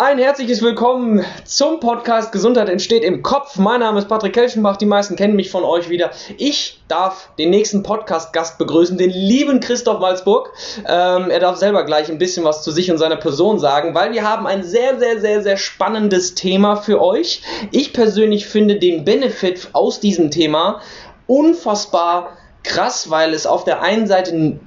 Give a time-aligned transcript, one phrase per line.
[0.00, 3.56] Ein herzliches Willkommen zum Podcast Gesundheit entsteht im Kopf.
[3.56, 6.12] Mein Name ist Patrick Kelschenbach, die meisten kennen mich von euch wieder.
[6.36, 10.52] Ich darf den nächsten Podcast-Gast begrüßen, den lieben Christoph Walzburg.
[10.88, 14.12] Ähm, er darf selber gleich ein bisschen was zu sich und seiner Person sagen, weil
[14.12, 17.42] wir haben ein sehr, sehr, sehr, sehr spannendes Thema für euch.
[17.72, 20.80] Ich persönlich finde den Benefit aus diesem Thema
[21.26, 24.60] unfassbar krass, weil es auf der einen Seite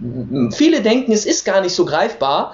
[0.52, 2.54] viele denken, es ist gar nicht so greifbar.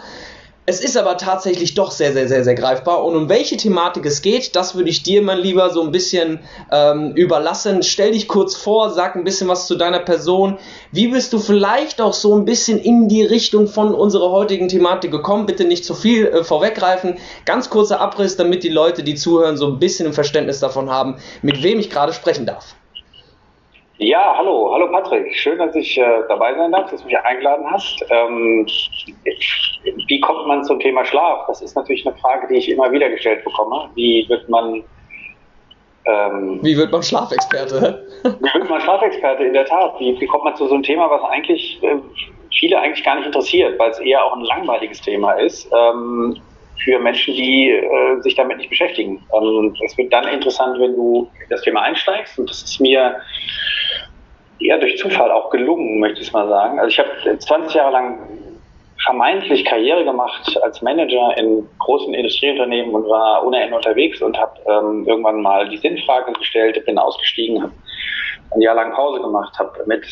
[0.69, 3.05] Es ist aber tatsächlich doch sehr, sehr, sehr, sehr greifbar.
[3.05, 6.41] Und um welche Thematik es geht, das würde ich dir, mein Lieber, so ein bisschen
[6.73, 7.83] ähm, überlassen.
[7.83, 10.57] Stell dich kurz vor, sag ein bisschen was zu deiner Person.
[10.91, 15.09] Wie bist du vielleicht auch so ein bisschen in die Richtung von unserer heutigen Thematik
[15.09, 15.45] gekommen?
[15.45, 17.15] Bitte nicht zu viel äh, vorweggreifen.
[17.45, 21.15] Ganz kurzer Abriss, damit die Leute, die zuhören, so ein bisschen ein Verständnis davon haben,
[21.41, 22.75] mit wem ich gerade sprechen darf.
[23.99, 25.33] Ja, hallo, hallo Patrick.
[25.35, 28.05] Schön, dass ich äh, dabei sein darf, dass du mich eingeladen hast.
[28.11, 28.67] Ähm,
[30.07, 31.47] wie kommt man zum Thema Schlaf?
[31.47, 33.89] Das ist natürlich eine Frage, die ich immer wieder gestellt bekomme.
[33.95, 34.83] Wie wird man
[36.05, 38.05] ähm, wie wird man Schlafexperte?
[38.23, 39.99] wie wird man Schlafexperte, in der Tat.
[39.99, 41.95] Wie, wie kommt man zu so einem Thema, was eigentlich äh,
[42.59, 46.39] viele eigentlich gar nicht interessiert, weil es eher auch ein langweiliges Thema ist ähm,
[46.83, 49.23] für Menschen, die äh, sich damit nicht beschäftigen.
[49.29, 52.37] Und es wird dann interessant, wenn du in das Thema einsteigst.
[52.39, 53.17] Und das ist mir
[54.59, 56.79] eher durch Zufall auch gelungen, möchte ich mal sagen.
[56.79, 58.19] Also ich habe 20 Jahre lang
[59.03, 64.59] vermeintlich Karriere gemacht als Manager in großen Industrieunternehmen und war ohne Ende unterwegs und habe
[64.67, 67.73] ähm, irgendwann mal die Sinnfrage gestellt, bin ausgestiegen, habe
[68.55, 70.05] ein Jahr lang Pause gemacht, habe mit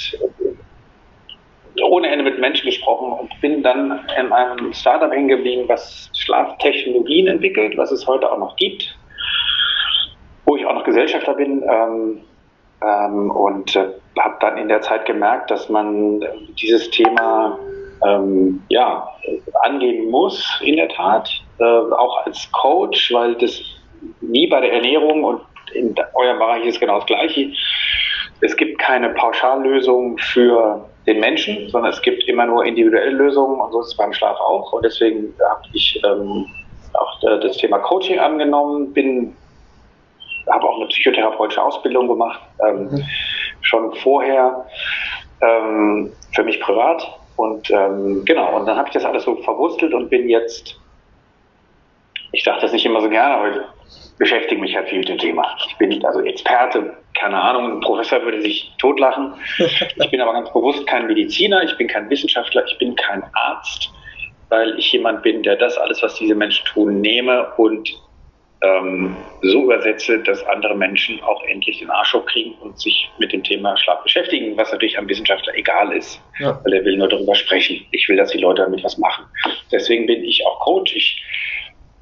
[1.83, 7.27] ohne Ende mit Menschen gesprochen und bin dann in einem Startup hängen geblieben, was Schlaftechnologien
[7.27, 8.97] entwickelt, was es heute auch noch gibt,
[10.45, 11.63] wo ich auch noch Gesellschafter bin.
[11.69, 12.21] Ähm,
[12.81, 13.87] ähm, und äh,
[14.19, 16.23] habe dann in der Zeit gemerkt, dass man
[16.59, 17.57] dieses Thema
[18.05, 19.09] ähm, ja,
[19.63, 23.61] angehen muss, in der Tat, äh, auch als Coach, weil das
[24.21, 25.41] wie bei der Ernährung und
[25.73, 27.51] in eurem Bereich ist genau das Gleiche.
[28.41, 33.71] Es gibt keine Pauschallösung für den Menschen, sondern es gibt immer nur individuelle Lösungen und
[33.71, 34.73] so ist es beim Schlaf auch.
[34.73, 36.47] Und deswegen habe ich ähm,
[36.93, 39.35] auch äh, das Thema Coaching angenommen, bin
[40.51, 43.03] habe auch eine psychotherapeutische Ausbildung gemacht, ähm, mhm.
[43.61, 44.65] schon vorher
[45.41, 47.19] ähm, für mich privat.
[47.35, 50.79] Und ähm, genau, und dann habe ich das alles so verwurstelt und bin jetzt,
[52.31, 53.65] ich sage das nicht immer so gerne, aber
[54.17, 55.55] beschäftige mich halt viel mit dem Thema.
[55.67, 59.33] Ich bin also Experte, keine Ahnung, ein Professor würde sich totlachen.
[59.97, 63.91] Ich bin aber ganz bewusst kein Mediziner, ich bin kein Wissenschaftler, ich bin kein Arzt,
[64.49, 67.89] weil ich jemand bin, der das alles, was diese Menschen tun, nehme und
[68.61, 73.43] ähm, so übersetze, dass andere Menschen auch endlich den Arsch hochkriegen und sich mit dem
[73.43, 76.59] Thema Schlaf beschäftigen, was natürlich einem Wissenschaftler egal ist, ja.
[76.63, 77.85] weil er will nur darüber sprechen.
[77.91, 79.25] Ich will, dass die Leute damit was machen.
[79.71, 80.95] Deswegen bin ich auch Coach.
[80.95, 81.21] Ich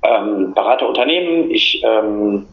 [0.04, 1.52] ähm, berate Unternehmen.
[1.52, 2.48] Ich ähm,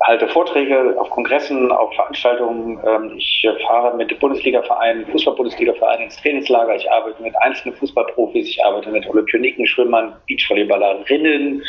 [0.00, 2.78] halte Vorträge auf Kongressen, auf Veranstaltungen.
[2.86, 6.76] Ähm, ich fahre mit Bundesliga-Vereinen, Fußball-Bundesliga-Vereinen ins Trainingslager.
[6.76, 8.48] Ich arbeite mit einzelnen Fußballprofis.
[8.48, 11.62] Ich arbeite mit Olympioniken, Schwimmern, Beachvolleyballerinnen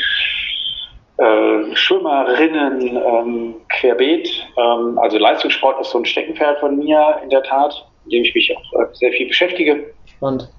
[1.17, 4.29] äh, Schwimmerinnen ähm, querbeet.
[4.57, 8.35] Ähm, also Leistungssport ist so ein Steckenpferd von mir in der Tat, in dem ich
[8.35, 9.93] mich auch äh, sehr viel beschäftige.
[10.05, 10.49] Spannend.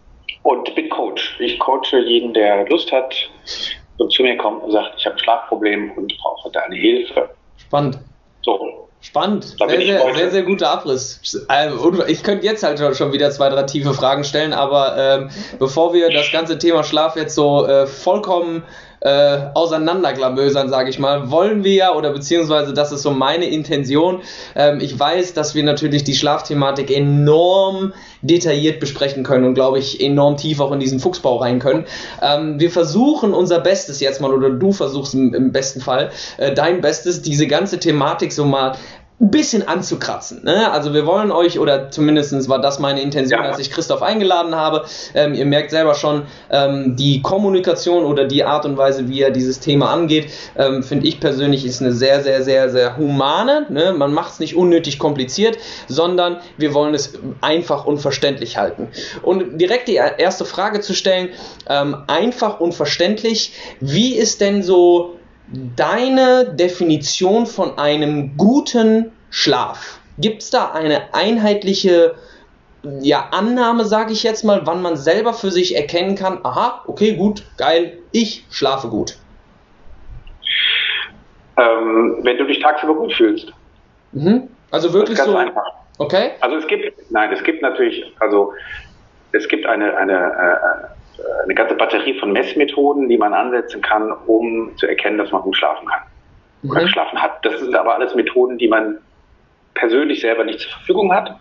[0.42, 1.36] Und bin Coach.
[1.40, 3.30] Ich coache jeden, der Lust hat
[3.98, 7.30] und zu mir kommt und sagt, ich habe ein Schlafproblem und brauche deine Hilfe.
[7.56, 7.98] Spannend.
[8.42, 8.88] So.
[9.00, 9.44] Spannend.
[9.44, 11.46] Sehr, sehr, sehr, sehr, guter Abriss.
[11.46, 15.94] Also, ich könnte jetzt halt schon wieder zwei, drei tiefe Fragen stellen, aber ähm, bevor
[15.94, 18.64] wir das ganze Thema Schlaf jetzt so äh, vollkommen
[19.00, 24.22] äh, auseinanderklamösern, sage ich mal, wollen wir ja, oder beziehungsweise das ist so meine Intention.
[24.56, 30.00] Ähm, ich weiß, dass wir natürlich die Schlafthematik enorm detailliert besprechen können und glaube ich
[30.00, 31.84] enorm tief auch in diesen Fuchsbau rein können.
[32.22, 36.52] Ähm, wir versuchen unser Bestes jetzt mal, oder du versuchst im, im besten Fall äh,
[36.52, 38.76] dein Bestes, diese ganze Thematik so mal
[39.20, 40.44] ein bisschen anzukratzen.
[40.44, 40.70] Ne?
[40.70, 44.84] Also wir wollen euch, oder zumindest war das meine Intention, als ich Christoph eingeladen habe.
[45.12, 49.32] Ähm, ihr merkt selber schon, ähm, die Kommunikation oder die Art und Weise, wie er
[49.32, 53.66] dieses Thema angeht, ähm, finde ich persönlich ist eine sehr, sehr, sehr, sehr humane.
[53.70, 53.92] Ne?
[53.92, 55.58] Man macht es nicht unnötig kompliziert,
[55.88, 58.86] sondern wir wollen es einfach und verständlich halten.
[59.22, 61.30] Und direkt die erste Frage zu stellen,
[61.68, 65.17] ähm, einfach und verständlich, wie ist denn so
[65.52, 70.00] deine Definition von einem guten Schlaf?
[70.18, 72.14] Gibt es da eine einheitliche
[73.00, 77.14] ja, Annahme, sage ich jetzt mal, wann man selber für sich erkennen kann, aha, okay,
[77.14, 79.16] gut, geil, ich schlafe gut?
[81.56, 83.52] Ähm, wenn du dich tagsüber gut fühlst.
[84.12, 84.48] Mhm.
[84.70, 85.36] Also wirklich ganz so.
[85.36, 85.64] Einfach.
[85.98, 86.30] Okay.
[86.40, 88.52] Also es gibt, nein, es gibt natürlich, also
[89.32, 90.97] es gibt eine, eine, äh,
[91.44, 95.56] eine ganze Batterie von Messmethoden, die man ansetzen kann, um zu erkennen, dass man gut
[95.56, 96.02] schlafen kann
[96.62, 96.70] mhm.
[96.70, 97.44] oder geschlafen hat.
[97.44, 98.98] Das sind aber alles Methoden, die man
[99.74, 101.36] persönlich selber nicht zur Verfügung hat,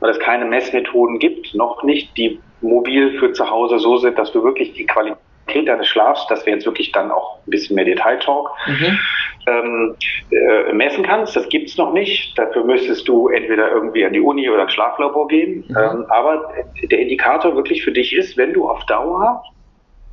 [0.00, 4.32] weil es keine Messmethoden gibt, noch nicht, die mobil für zu Hause so sind, dass
[4.32, 7.84] du wirklich die Qualität deines Schlafs, das wäre jetzt wirklich dann auch ein bisschen mehr
[7.84, 8.98] Detail-Talk, mhm.
[9.46, 9.96] ähm,
[10.30, 11.36] äh, messen kannst.
[11.36, 12.36] Das gibt's noch nicht.
[12.38, 15.64] Dafür müsstest du entweder irgendwie an die Uni oder ins Schlaflabor gehen.
[15.68, 15.76] Mhm.
[15.76, 16.52] Ähm, aber
[16.82, 19.42] der Indikator wirklich für dich ist, wenn du auf Dauer,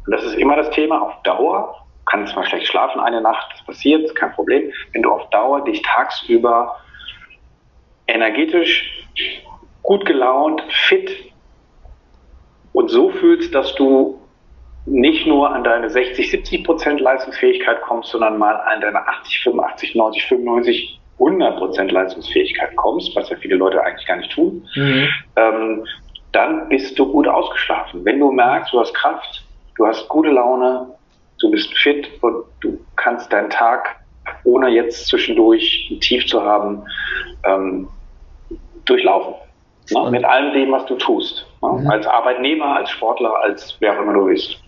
[0.05, 1.75] und das ist immer das Thema, auf Dauer,
[2.05, 5.81] kannst mal schlecht schlafen eine Nacht, das passiert, kein Problem, wenn du auf Dauer dich
[5.81, 6.75] tagsüber
[8.07, 9.07] energetisch,
[9.81, 11.09] gut gelaunt, fit
[12.73, 14.20] und so fühlst, dass du
[14.85, 19.95] nicht nur an deine 60, 70 Prozent Leistungsfähigkeit kommst, sondern mal an deine 80, 85,
[19.95, 25.07] 90, 95, 100 Prozent Leistungsfähigkeit kommst, was ja viele Leute eigentlich gar nicht tun, mhm.
[25.35, 25.85] ähm,
[26.31, 28.03] dann bist du gut ausgeschlafen.
[28.05, 29.45] Wenn du merkst, du hast Kraft,
[29.75, 30.87] du hast gute Laune,
[31.39, 33.97] du bist fit und du kannst deinen Tag,
[34.43, 36.83] ohne jetzt zwischendurch ein Tief zu haben,
[37.45, 37.87] ähm,
[38.85, 39.35] durchlaufen.
[39.91, 40.11] Ne?
[40.11, 41.45] Mit allem dem, was du tust.
[41.61, 41.69] Ne?
[41.69, 41.89] Mhm.
[41.89, 44.60] Als Arbeitnehmer, als Sportler, als wer auch immer du bist.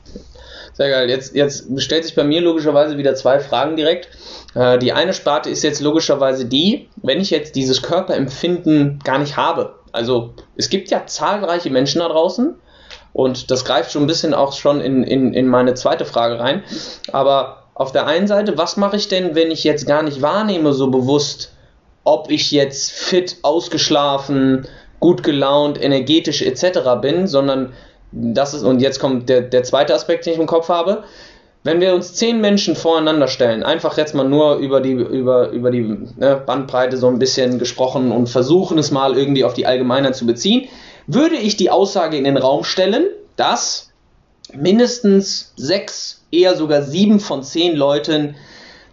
[0.73, 1.09] Sehr geil.
[1.09, 4.09] Jetzt, jetzt stellt sich bei mir logischerweise wieder zwei Fragen direkt.
[4.55, 9.37] Äh, die eine Sparte ist jetzt logischerweise die, wenn ich jetzt dieses Körperempfinden gar nicht
[9.37, 9.75] habe.
[9.91, 12.55] Also es gibt ja zahlreiche Menschen da draußen
[13.13, 16.63] und das greift schon ein bisschen auch schon in, in, in meine zweite Frage rein.
[17.11, 20.73] Aber auf der einen Seite, was mache ich denn, wenn ich jetzt gar nicht wahrnehme
[20.73, 21.51] so bewusst,
[22.03, 24.67] ob ich jetzt fit, ausgeschlafen,
[24.99, 26.79] gut gelaunt, energetisch etc.
[27.01, 27.73] bin, sondern
[28.13, 31.03] das ist, und jetzt kommt der, der zweite Aspekt, den ich im Kopf habe.
[31.65, 35.71] Wenn wir uns zehn Menschen voreinander stellen, einfach jetzt mal nur über die, über, über
[35.71, 40.15] die ne, Bandbreite so ein bisschen gesprochen und versuchen es mal irgendwie auf die Allgemeinheit
[40.15, 40.67] zu beziehen,
[41.07, 43.05] würde ich die Aussage in den Raum stellen,
[43.37, 43.91] dass
[44.53, 48.35] mindestens sechs, eher sogar sieben von zehn Leuten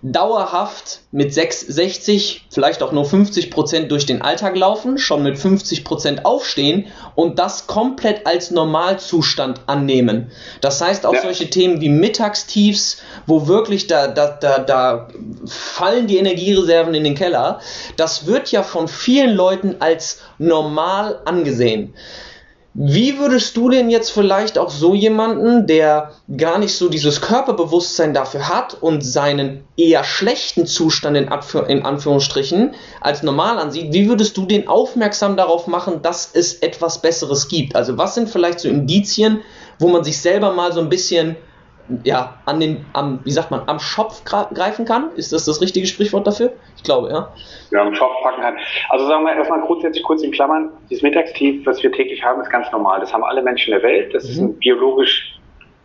[0.02, 5.38] dauerhaft mit 6, 60, vielleicht auch nur 50 Prozent durch den Alltag laufen, schon mit
[5.38, 10.30] 50 Prozent aufstehen und das komplett als Normalzustand annehmen.
[10.62, 11.22] Das heißt auch ja.
[11.22, 15.08] solche Themen wie Mittagstiefs, wo wirklich da, da, da, da
[15.46, 17.60] fallen die Energiereserven in den Keller,
[17.96, 21.94] das wird ja von vielen Leuten als normal angesehen.
[22.72, 28.14] Wie würdest du denn jetzt vielleicht auch so jemanden, der gar nicht so dieses Körperbewusstsein
[28.14, 34.08] dafür hat und seinen eher schlechten Zustand in, Anführ in, Anführungsstrichen als normal ansieht, wie
[34.08, 37.74] würdest du den aufmerksam darauf machen, dass es etwas Besseres gibt?
[37.74, 39.40] Also was sind vielleicht so Indizien,
[39.80, 41.34] wo man sich selber mal so ein bisschen
[42.04, 45.10] ja, an den, am, wie sagt man, am Schopf greifen kann?
[45.16, 46.52] Ist das das richtige Sprichwort dafür?
[46.80, 47.28] Ich glaube, ja.
[47.72, 48.56] Ja, am Schopf packen kann.
[48.88, 52.48] Also sagen wir erstmal grundsätzlich kurz in Klammern, dieses Mittagstief, was wir täglich haben, ist
[52.48, 53.00] ganz normal.
[53.00, 54.14] Das haben alle Menschen der Welt.
[54.14, 54.30] Das mhm.
[54.30, 55.38] ist ein biologisch,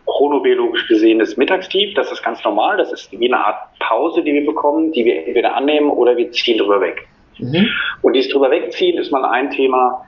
[0.06, 1.92] chronobiologisch gesehenes Mittagstief.
[1.96, 2.78] Das ist ganz normal.
[2.78, 6.32] Das ist wie eine Art Pause, die wir bekommen, die wir entweder annehmen oder wir
[6.32, 7.06] ziehen drüber weg.
[7.36, 7.68] Mhm.
[8.00, 10.02] Und dieses drüber wegziehen ist mal ein Thema,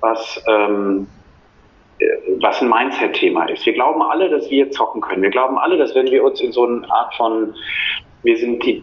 [0.00, 1.08] was ähm,
[2.40, 3.66] was ein Mindset-Thema ist.
[3.66, 5.22] Wir glauben alle, dass wir zocken können.
[5.22, 7.54] Wir glauben alle, dass wenn wir uns in so eine Art von,
[8.22, 8.82] wir sind die,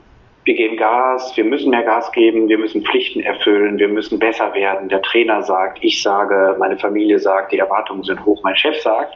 [0.50, 4.51] wir geben Gas, wir müssen mehr Gas geben, wir müssen Pflichten erfüllen, wir müssen besser
[4.56, 4.90] werden.
[4.90, 9.13] Der Trainer sagt, ich sage, meine Familie sagt, die Erwartungen sind hoch, mein Chef sagt,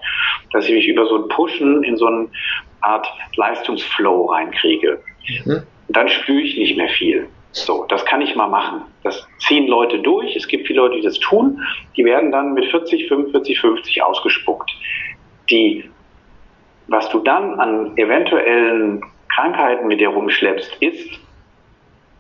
[0.52, 2.28] dass ich mich über so ein Pushen in so eine
[2.82, 5.02] Art Leistungsflow reinkriege.
[5.46, 5.64] Mhm.
[5.90, 7.28] Dann spüre ich nicht mehr viel.
[7.52, 8.84] So, das kann ich mal machen.
[9.04, 10.36] Das ziehen Leute durch.
[10.36, 11.60] Es gibt viele Leute, die das tun.
[11.98, 14.70] Die werden dann mit 40, 45, 50 ausgespuckt.
[15.50, 15.90] Die,
[16.90, 21.23] was du dann an eventuellen Krankheiten mit dir rumschleppst, ist,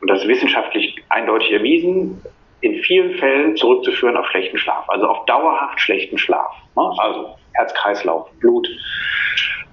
[0.03, 2.21] und das ist wissenschaftlich eindeutig erwiesen,
[2.59, 6.51] in vielen Fällen zurückzuführen auf schlechten Schlaf, also auf dauerhaft schlechten Schlaf.
[6.75, 6.91] Ne?
[6.97, 8.67] Also Herz-Kreislauf, Blut,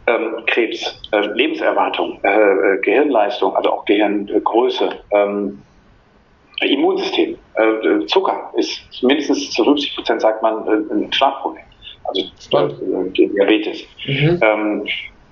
[0.06, 5.60] ähm, Krebs, äh, Lebenserwartung, äh, äh, Gehirnleistung, also auch Gehirngröße, ähm,
[6.60, 11.64] Immunsystem, äh, Zucker ist mindestens zu 50 Prozent, sagt man, äh, ein Schlafproblem.
[12.04, 13.84] Also äh, Diabetes.
[14.06, 14.40] Mhm.
[14.42, 14.86] Ähm,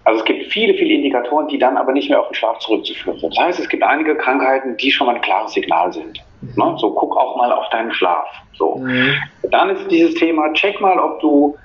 [0.09, 3.19] also es gibt viele, viele Indikatoren, die dann aber nicht mehr auf den Schlaf zurückzuführen
[3.19, 3.37] sind.
[3.37, 6.25] Das heißt, es gibt einige Krankheiten, die schon mal ein klares Signal sind.
[6.41, 6.77] Ne?
[6.79, 8.27] So, guck auch mal auf deinen Schlaf.
[8.55, 8.77] So.
[8.77, 9.13] Mhm.
[9.51, 11.59] Dann ist dieses Thema, check mal, ob du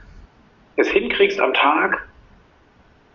[0.76, 2.06] es hinkriegst am Tag,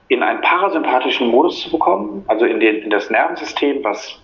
[0.08, 4.18] in einen parasympathischen Modus zu bekommen, also in, den, in das Nervensystem, was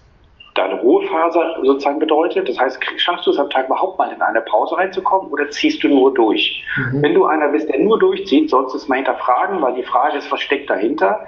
[0.54, 2.48] deine Ruhephase sozusagen bedeutet.
[2.48, 5.82] Das heißt, schaffst du es am Tag überhaupt mal in eine Pause reinzukommen oder ziehst
[5.82, 6.64] du nur durch?
[6.76, 7.02] Mhm.
[7.02, 10.18] Wenn du einer bist, der nur durchzieht, sollst du es mal hinterfragen, weil die Frage
[10.18, 11.26] ist, was steckt dahinter?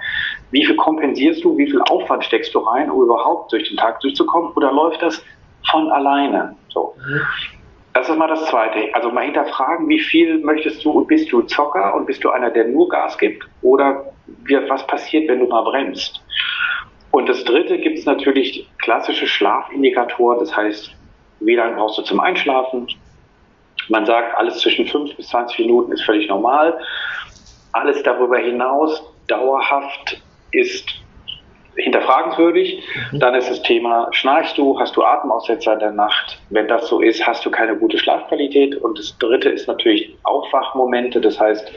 [0.52, 1.56] Wie viel kompensierst du?
[1.58, 4.52] Wie viel Aufwand steckst du rein, um überhaupt durch den Tag durchzukommen?
[4.52, 5.22] Oder läuft das
[5.70, 6.54] von alleine?
[6.68, 6.94] So.
[6.96, 7.20] Mhm.
[7.94, 8.94] Das ist mal das Zweite.
[8.94, 12.50] Also mal hinterfragen, wie viel möchtest du und bist du Zocker und bist du einer,
[12.50, 14.04] der nur Gas gibt oder
[14.68, 16.22] was passiert, wenn du mal bremst?
[17.10, 20.90] Und das Dritte gibt es natürlich klassische Schlafindikatoren, das heißt,
[21.40, 22.88] wie lange brauchst du zum Einschlafen?
[23.88, 26.78] Man sagt, alles zwischen 5 bis 20 Minuten ist völlig normal.
[27.72, 30.20] Alles darüber hinaus dauerhaft
[30.50, 30.88] ist
[31.76, 32.82] hinterfragenswürdig.
[33.12, 33.20] Mhm.
[33.20, 36.40] Dann ist das Thema, schnarchst du, hast du Atemaussetzer in der Nacht?
[36.50, 38.76] Wenn das so ist, hast du keine gute Schlafqualität.
[38.76, 41.20] Und das Dritte ist natürlich Aufwachmomente.
[41.20, 41.70] Das heißt,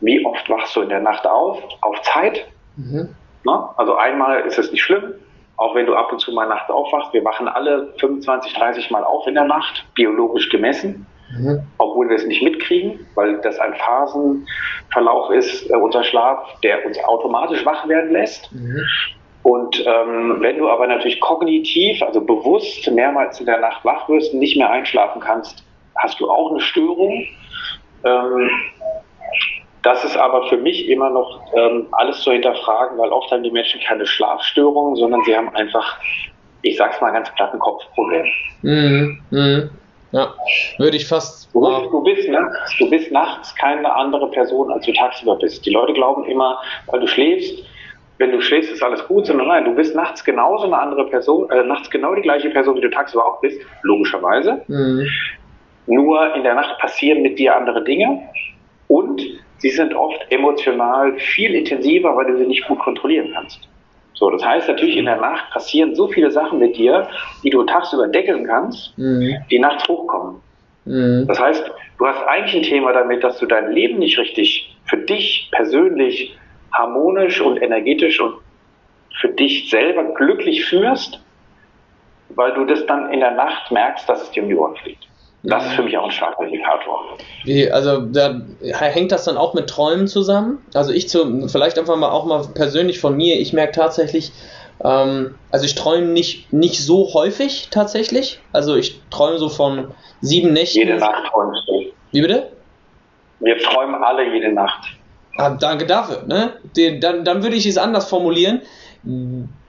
[0.00, 1.62] wie oft wachst du in der Nacht auf?
[1.80, 2.46] Auf Zeit?
[2.76, 3.14] Mhm.
[3.46, 5.14] Na, also einmal ist es nicht schlimm,
[5.56, 7.12] auch wenn du ab und zu mal nachts aufwachst.
[7.12, 11.06] Wir wachen alle 25, 30 Mal auf in der Nacht, biologisch gemessen.
[11.38, 11.62] Mhm.
[11.78, 16.98] Obwohl wir es nicht mitkriegen, weil das ein Phasenverlauf ist, äh, unser Schlaf, der uns
[17.04, 18.52] automatisch wach werden lässt.
[18.52, 18.82] Mhm.
[19.42, 24.32] Und ähm, wenn du aber natürlich kognitiv, also bewusst mehrmals in der Nacht wach wirst
[24.32, 25.64] und nicht mehr einschlafen kannst,
[25.96, 27.26] hast du auch eine Störung.
[28.04, 28.50] Ähm,
[29.86, 33.52] das ist aber für mich immer noch ähm, alles zu hinterfragen, weil oft haben die
[33.52, 35.98] Menschen keine Schlafstörungen, sondern sie haben einfach,
[36.62, 38.26] ich sag's mal ganz platt, ein Kopfproblem.
[38.62, 39.20] Mhm.
[39.30, 39.70] Mhm.
[40.10, 40.34] Ja,
[40.78, 41.54] würde ich fast.
[41.54, 42.52] Du, du, bist, ne?
[42.80, 45.64] du bist nachts keine andere Person, als du tagsüber bist.
[45.64, 47.64] Die Leute glauben immer, weil du schläfst,
[48.18, 51.48] wenn du schläfst, ist alles gut, sondern nein, du bist nachts genauso eine andere Person,
[51.50, 54.62] äh, nachts genau die gleiche Person, wie du tagsüber auch bist, logischerweise.
[54.66, 55.06] Mhm.
[55.86, 58.20] Nur in der Nacht passieren mit dir andere Dinge
[59.66, 63.60] und sie sind oft emotional viel intensiver, weil du sie nicht gut kontrollieren kannst.
[64.14, 67.08] So, das heißt natürlich in der Nacht passieren so viele Sachen mit dir,
[67.42, 69.36] die du tagsüber deckeln kannst, mhm.
[69.50, 70.40] die nachts hochkommen.
[70.84, 71.26] Mhm.
[71.26, 74.98] Das heißt, du hast eigentlich ein Thema damit, dass du dein Leben nicht richtig für
[74.98, 76.36] dich persönlich
[76.72, 78.36] harmonisch und energetisch und
[79.20, 81.20] für dich selber glücklich führst,
[82.30, 85.06] weil du das dann in der Nacht merkst, dass es dir um die Ohren fliegt.
[85.46, 87.16] Das ist für mich auch ein starker Indikator.
[87.44, 90.58] Wie, also da hängt das dann auch mit Träumen zusammen?
[90.74, 94.32] Also ich zu, vielleicht einfach mal auch mal persönlich von mir, ich merke tatsächlich,
[94.82, 98.40] ähm, also ich träume nicht, nicht so häufig tatsächlich.
[98.52, 100.78] Also ich träume so von sieben Nächten.
[100.78, 101.84] Jede Nacht träumst du.
[102.10, 102.50] Wie bitte?
[103.38, 104.96] Wir träumen alle jede Nacht.
[105.36, 106.24] Ah, danke dafür.
[106.26, 106.54] Ne?
[106.76, 108.62] Den, dann, dann würde ich es anders formulieren.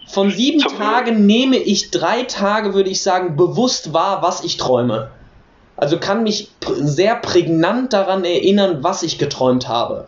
[0.07, 4.57] Von sieben Zum Tagen nehme ich drei Tage, würde ich sagen, bewusst wahr, was ich
[4.57, 5.11] träume.
[5.77, 10.07] Also kann mich sehr prägnant daran erinnern, was ich geträumt habe.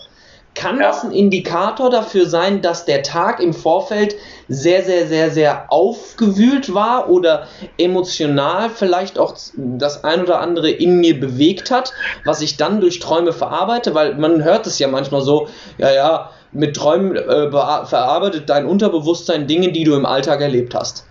[0.55, 0.88] Kann ja.
[0.88, 4.15] das ein Indikator dafür sein, dass der Tag im Vorfeld
[4.49, 7.47] sehr, sehr, sehr, sehr aufgewühlt war oder
[7.77, 11.93] emotional vielleicht auch das ein oder andere in mir bewegt hat,
[12.25, 13.93] was ich dann durch Träume verarbeite?
[13.93, 15.47] Weil man hört es ja manchmal so,
[15.77, 21.05] ja, ja, mit Träumen äh, verarbeitet dein Unterbewusstsein Dinge, die du im Alltag erlebt hast.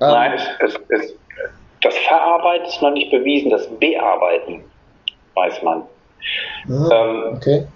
[0.00, 1.14] Ähm, Nein, es, es, es
[1.82, 4.64] das Verarbeiten ist noch nicht bewiesen, das Bearbeiten
[5.34, 5.82] weiß man.
[6.68, 7.66] Ah, ähm, okay.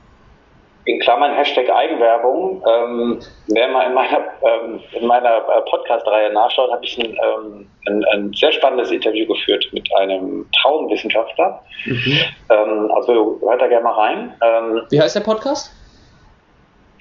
[0.86, 2.64] In Klammern Hashtag Eigenwerbung.
[2.66, 8.04] Ähm, wer mal in meiner, ähm, meiner äh, Podcast-Reihe nachschaut, habe ich ein, ähm, ein,
[8.12, 11.62] ein, sehr spannendes Interview geführt mit einem Traumwissenschaftler.
[11.84, 12.18] Mhm.
[12.48, 14.34] Ähm, also hört da gerne mal rein.
[14.42, 15.70] Ähm, Wie heißt der Podcast?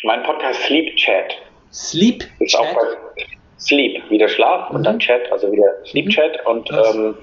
[0.04, 1.36] Mein Podcast Sleep Chat.
[1.72, 2.60] Sleep Chat?
[2.60, 3.26] Auch bei,
[3.60, 4.78] Sleep, wie der Schlaf mhm.
[4.78, 5.00] und dann mhm.
[5.00, 6.10] Chat, also wieder Sleep mhm.
[6.10, 7.18] Chat und ähm,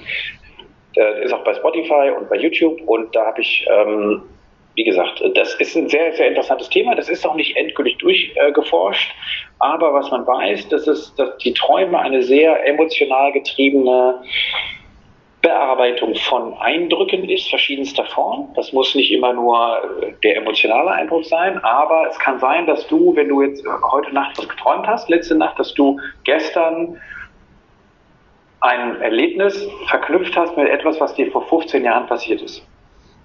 [1.22, 4.22] ist auch bei Spotify und bei YouTube und da habe ich, ähm,
[4.76, 6.94] wie gesagt, das ist ein sehr, sehr interessantes Thema.
[6.94, 9.14] Das ist auch nicht endgültig durchgeforscht, äh,
[9.58, 14.22] aber was man weiß, das ist, dass die Träume eine sehr emotional getriebene
[15.42, 18.48] Bearbeitung von Eindrücken ist, verschiedenster Form.
[18.56, 22.86] Das muss nicht immer nur äh, der emotionale Eindruck sein, aber es kann sein, dass
[22.88, 27.00] du, wenn du jetzt äh, heute Nacht was geträumt hast, letzte Nacht, dass du gestern
[28.60, 32.66] ein Erlebnis verknüpft hast mit etwas, was dir vor 15 Jahren passiert ist.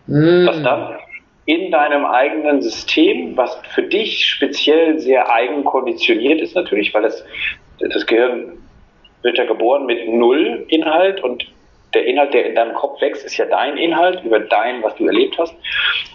[0.08, 0.46] Mm.
[0.46, 0.98] Was dann
[1.46, 7.26] in deinem eigenen System, was für dich speziell sehr eigen konditioniert ist natürlich, weil das,
[7.80, 8.58] das Gehirn
[9.24, 11.48] wird ja geboren mit Null Inhalt und
[11.94, 15.06] der Inhalt, der in deinem Kopf wächst, ist ja dein Inhalt über dein, was du
[15.06, 15.56] erlebt hast.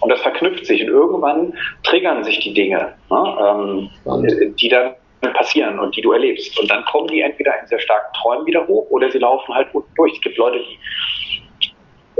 [0.01, 0.81] Und das verknüpft sich.
[0.81, 1.53] Und irgendwann
[1.83, 4.95] triggern sich die Dinge, ne, ähm, die dann
[5.33, 6.59] passieren und die du erlebst.
[6.59, 9.67] Und dann kommen die entweder in sehr starken Träumen wieder hoch oder sie laufen halt
[9.73, 10.13] unten durch.
[10.13, 10.77] Es gibt Leute, die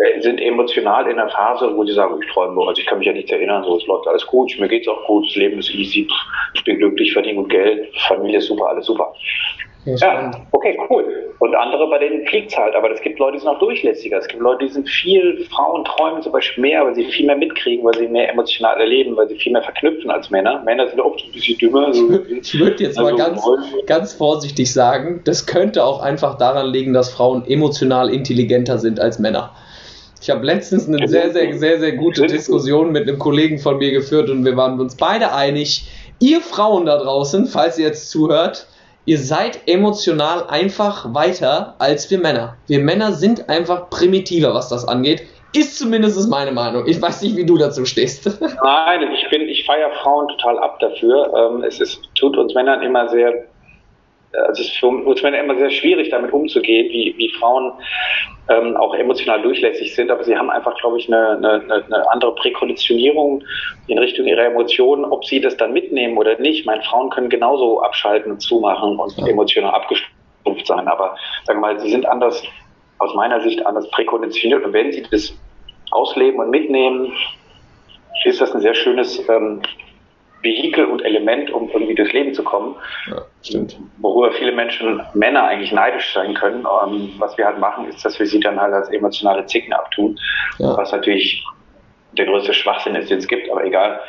[0.02, 3.08] äh, sind emotional in einer Phase, wo sie sagen, ich träume, also ich kann mich
[3.08, 5.74] ja nichts erinnern, so es läuft alles gut, mir geht's auch gut, das Leben ist
[5.74, 6.08] easy,
[6.54, 9.14] ich bin glücklich, verdiene gut Geld, Familie ist super, alles super.
[9.96, 11.34] Ja, okay, cool.
[11.40, 12.76] Und andere, bei denen fliegt es halt.
[12.76, 14.18] Aber es gibt Leute, die sind auch durchlässiger.
[14.18, 17.38] Es gibt Leute, die sind viel, Frauen träumen zum Beispiel mehr, weil sie viel mehr
[17.38, 20.62] mitkriegen, weil sie mehr emotional erleben, weil sie viel mehr verknüpfen als Männer.
[20.66, 21.78] Männer sind oft ein bisschen dümmer.
[21.88, 23.42] Also, ich würde jetzt also mal ganz,
[23.86, 29.20] ganz vorsichtig sagen, das könnte auch einfach daran liegen, dass Frauen emotional intelligenter sind als
[29.20, 29.52] Männer.
[30.22, 33.92] Ich habe letztens eine sehr, sehr, sehr, sehr gute Diskussion mit einem Kollegen von mir
[33.92, 35.88] geführt und wir waren uns beide einig,
[36.20, 38.68] ihr Frauen da draußen, falls ihr jetzt zuhört,
[39.08, 42.58] ihr seid emotional einfach weiter als wir Männer.
[42.68, 45.24] Wir Männer sind einfach primitiver, was das angeht.
[45.56, 46.86] Ist zumindest meine Meinung.
[46.88, 48.26] Ich weiß nicht, wie du dazu stehst.
[48.64, 51.34] Nein, ich ich feiere Frauen total ab dafür.
[51.36, 53.46] Ähm, es ist, tut uns Männern immer sehr
[54.34, 57.74] also es ist für uns Männer immer sehr schwierig, damit umzugehen, wie, wie Frauen
[58.50, 62.36] ähm, auch emotional durchlässig sind, aber sie haben einfach, glaube ich, eine, eine, eine andere
[62.36, 63.44] Präkonditionierung
[63.88, 66.66] in Richtung ihrer Emotionen, ob sie das dann mitnehmen oder nicht.
[66.66, 69.28] Meine Frauen können genauso abschalten und zumachen und ja.
[69.28, 71.16] emotional abgestumpft sein, aber
[71.46, 72.44] sagen wir mal, sie sind anders,
[73.00, 75.34] aus meiner Sicht anders präkonditioniert und wenn sie das
[75.92, 77.14] ausleben und mitnehmen,
[78.26, 79.62] ist das ein sehr schönes ähm,
[80.42, 82.76] Vehikel und Element, um irgendwie durchs Leben zu kommen.
[83.08, 83.78] Ja, stimmt.
[83.98, 86.66] Worüber viele Menschen, Männer eigentlich neidisch sein können.
[86.84, 90.20] Ähm, was wir halt machen, ist, dass wir sie dann halt als emotionale Zicken abtun,
[90.60, 90.78] ja.
[90.78, 91.44] was natürlich
[92.18, 94.00] der größte Schwachsinn ist, den es gibt, aber egal.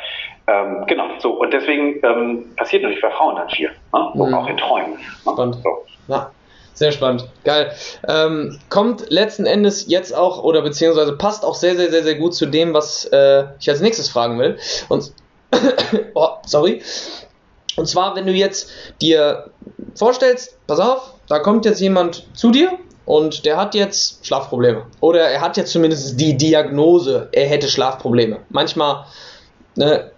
[0.47, 1.31] Ähm, genau, so.
[1.31, 3.69] Und deswegen ähm, passiert natürlich bei Frauen dann viel.
[3.93, 4.11] Ne?
[4.13, 4.33] Mhm.
[4.33, 4.93] Auch in Träumen.
[4.93, 4.97] Ne?
[5.21, 5.57] Spannend.
[5.63, 5.85] So.
[6.07, 6.31] Ja.
[6.79, 7.27] Sehr spannend.
[7.43, 7.73] Geil.
[8.07, 12.33] Ähm, kommt letzten Endes jetzt auch oder beziehungsweise passt auch sehr, sehr, sehr, sehr gut
[12.33, 14.57] zu dem, was äh, ich als nächstes fragen will.
[14.87, 15.11] Und
[16.13, 16.81] oh, sorry.
[17.75, 18.69] Und zwar, wenn du jetzt
[19.01, 19.49] dir
[19.95, 24.85] vorstellst, pass auf, da kommt jetzt jemand zu dir und der hat jetzt Schlafprobleme.
[24.99, 28.39] Oder er hat jetzt zumindest die Diagnose, er hätte Schlafprobleme.
[28.49, 29.05] Manchmal
[29.75, 30.11] ne,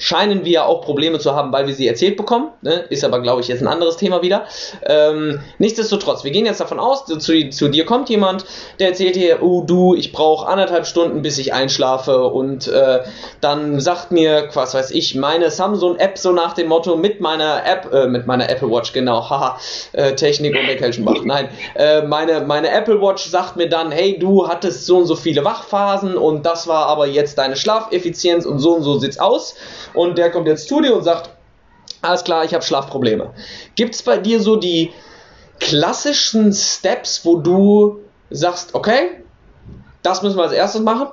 [0.00, 2.48] scheinen wir auch Probleme zu haben, weil wir sie erzählt bekommen.
[2.62, 2.86] Ne?
[2.88, 4.46] Ist aber, glaube ich, jetzt ein anderes Thema wieder.
[4.86, 7.18] Ähm, nichtsdestotrotz, wir gehen jetzt davon aus, zu,
[7.50, 8.46] zu dir kommt jemand,
[8.78, 13.00] der erzählt dir, oh du, ich brauche anderthalb Stunden, bis ich einschlafe und äh,
[13.42, 17.92] dann sagt mir, was weiß ich, meine Samsung-App so nach dem Motto mit meiner App,
[17.92, 19.58] äh, mit meiner Apple Watch, genau, haha,
[19.92, 24.48] äh, Technik und Kelchenbach, nein, äh, meine, meine Apple Watch sagt mir dann, hey, du
[24.48, 28.76] hattest so und so viele Wachphasen und das war aber jetzt deine Schlafeffizienz und so
[28.76, 29.56] und so sieht's aus
[29.94, 31.30] und der kommt jetzt zu dir und sagt,
[32.02, 33.30] alles klar, ich habe Schlafprobleme.
[33.74, 34.92] Gibt es bei dir so die
[35.58, 38.00] klassischen Steps, wo du
[38.30, 39.22] sagst, okay,
[40.02, 41.08] das müssen wir als erstes machen,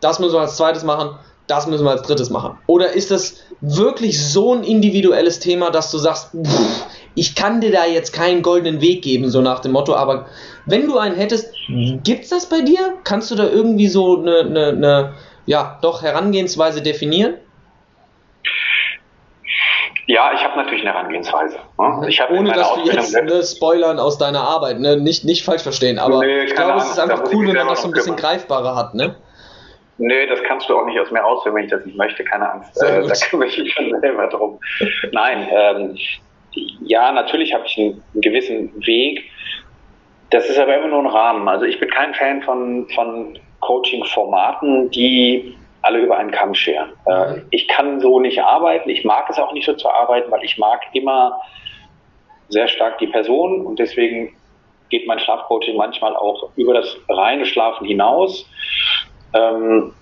[0.00, 2.56] das müssen wir als zweites machen, das müssen wir als drittes machen?
[2.66, 7.70] Oder ist das wirklich so ein individuelles Thema, dass du sagst, pff, ich kann dir
[7.70, 10.26] da jetzt keinen goldenen Weg geben, so nach dem Motto, aber
[10.64, 11.52] wenn du einen hättest,
[12.02, 12.94] gibt es das bei dir?
[13.04, 17.34] Kannst du da irgendwie so eine, eine, eine ja, doch Herangehensweise definieren?
[20.06, 21.58] Ja, ich habe natürlich eine Herangehensweise.
[21.78, 22.06] Ne?
[22.08, 24.96] Ich Ohne dass du jetzt ne, spoilern aus deiner Arbeit, ne?
[24.96, 27.82] nicht, nicht falsch verstehen, aber nee, ich glaube, es ist einfach cool, wenn man das
[27.82, 28.94] so ein bisschen greifbarer hat.
[28.94, 29.14] Ne?
[29.98, 32.50] Nö, das kannst du auch nicht aus mir ausführen, wenn ich das nicht möchte, keine
[32.50, 32.82] Angst.
[32.82, 34.58] Äh, da kümmere ich mich schon selber drum.
[35.12, 35.96] Nein, ähm,
[36.80, 39.24] ja, natürlich habe ich einen, einen, gewissen Weg.
[40.30, 41.48] Das ist aber immer nur ein Rahmen.
[41.48, 46.90] Also ich bin kein Fan von, von Coaching-Formaten, die alle über einen Kamm scheren.
[47.06, 50.44] Äh, ich kann so nicht arbeiten, ich mag es auch nicht so zu arbeiten, weil
[50.44, 51.40] ich mag immer
[52.48, 54.34] sehr stark die Person und deswegen
[54.90, 58.46] geht mein Schlafcoaching manchmal auch über das reine Schlafen hinaus,
[59.34, 59.94] ähm,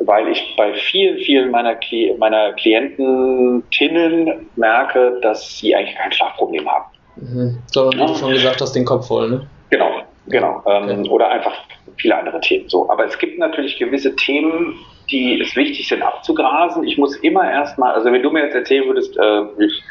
[0.00, 6.68] weil ich bei vielen, vielen meiner, Kli meiner Klientinnen merke, dass sie eigentlich kein Schlafproblem
[6.70, 6.84] haben.
[7.16, 7.58] Mhm.
[7.66, 8.06] Sondern, wie ja.
[8.06, 9.46] du schon gesagt hast, den Kopf voll, ne?
[9.70, 9.90] Genau,
[10.28, 10.62] genau.
[10.66, 11.10] Ähm, okay.
[11.10, 11.54] Oder einfach
[11.96, 12.88] viele andere Themen so.
[12.90, 14.78] Aber es gibt natürlich gewisse Themen,
[15.10, 16.84] die es wichtig sind abzugrasen.
[16.84, 19.82] Ich muss immer erstmal, also wenn du mir jetzt erzählen würdest, äh, ich,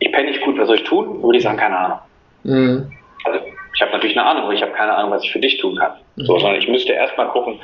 [0.00, 1.98] ich penne nicht gut, was soll ich tun, würde ich sagen, keine Ahnung.
[2.44, 2.92] Mhm.
[3.24, 3.40] Also
[3.74, 5.76] ich habe natürlich eine Ahnung, aber ich habe keine Ahnung, was ich für dich tun
[5.76, 5.92] kann.
[6.16, 6.24] Mhm.
[6.24, 7.60] So, sondern ich müsste erstmal gucken,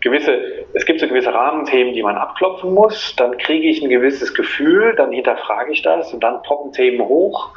[0.00, 0.40] gewisse,
[0.74, 4.94] es gibt so gewisse Rahmenthemen, die man abklopfen muss, dann kriege ich ein gewisses Gefühl,
[4.96, 7.50] dann hinterfrage ich das und dann poppen Themen hoch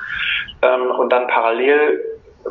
[0.61, 1.99] ähm, und dann parallel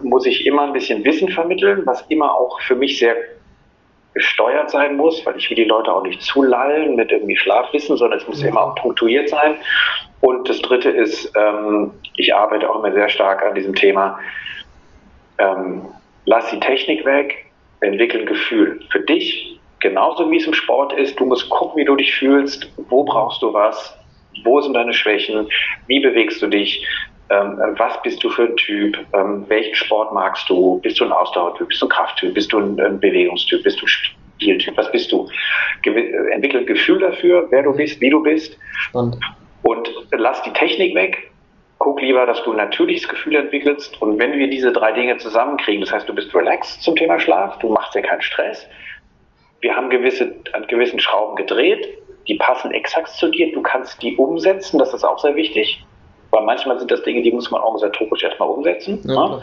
[0.03, 3.16] muss ich immer ein bisschen Wissen vermitteln, was immer auch für mich sehr
[4.14, 8.18] gesteuert sein muss, weil ich will die Leute auch nicht zulallen mit irgendwie Schlafwissen, sondern
[8.18, 8.48] es muss mhm.
[8.48, 9.57] immer auch punktuiert sein.
[10.20, 14.18] Und das Dritte ist, ähm, ich arbeite auch immer sehr stark an diesem Thema,
[15.38, 15.83] ähm,
[16.26, 17.46] lass die Technik weg,
[17.81, 21.18] entwickel ein Gefühl für dich, genauso wie es im Sport ist.
[21.18, 23.96] Du musst gucken, wie du dich fühlst, wo brauchst du was,
[24.44, 25.48] wo sind deine Schwächen,
[25.87, 26.87] wie bewegst du dich,
[27.31, 31.69] was bist du für ein Typ, ähm, welchen Sport magst du, bist du ein Ausdauertyp,
[31.69, 35.29] bist du ein Krafttyp, bist du ein, Bewegungstyp, bist du ein Spieltyp, was bist du?
[35.83, 38.59] Ge äh, entwickle ein Gefühl dafür, wer du bist, wie du bist.
[38.93, 39.16] Und,
[39.62, 41.31] und lass die Technik weg,
[41.79, 44.03] guck lieber, dass du ein natürliches Gefühl entwickelst.
[44.03, 47.61] Und wenn wir diese drei Dinge zusammenkriegen, das heißt, du bist relaxed zum Thema Schlaf,
[47.61, 48.69] du machst dir keinen Stress,
[49.61, 51.87] wir haben gewisse, an gewissen Schrauben gedreht,
[52.27, 55.85] die passen exakt zu dir, du kannst die umsetzen, das ist auch sehr wichtig
[56.31, 59.01] weil manchmal sind das Dinge, die muss man organisatorisch erstmal umsetzen.
[59.05, 59.29] Ja.
[59.29, 59.43] Ne?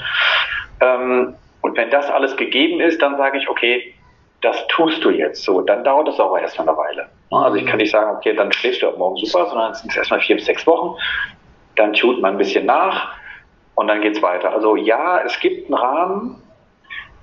[0.79, 3.93] Ähm, Und wenn das alles gegeben ist, dann sage ich, okay,
[4.41, 5.61] das tust du jetzt so.
[5.61, 7.09] Dann dauert das aber erstmal eine Weile.
[7.31, 9.95] Also ich kann nicht sagen, okay, dann schläfst du ab morgen super, sondern es sind
[9.97, 10.95] erstmal vier bis sechs Wochen.
[11.75, 13.09] Dann tut man ein bisschen nach
[13.75, 14.51] und dann geht's weiter.
[14.51, 16.41] Also ja, es gibt einen Rahmen,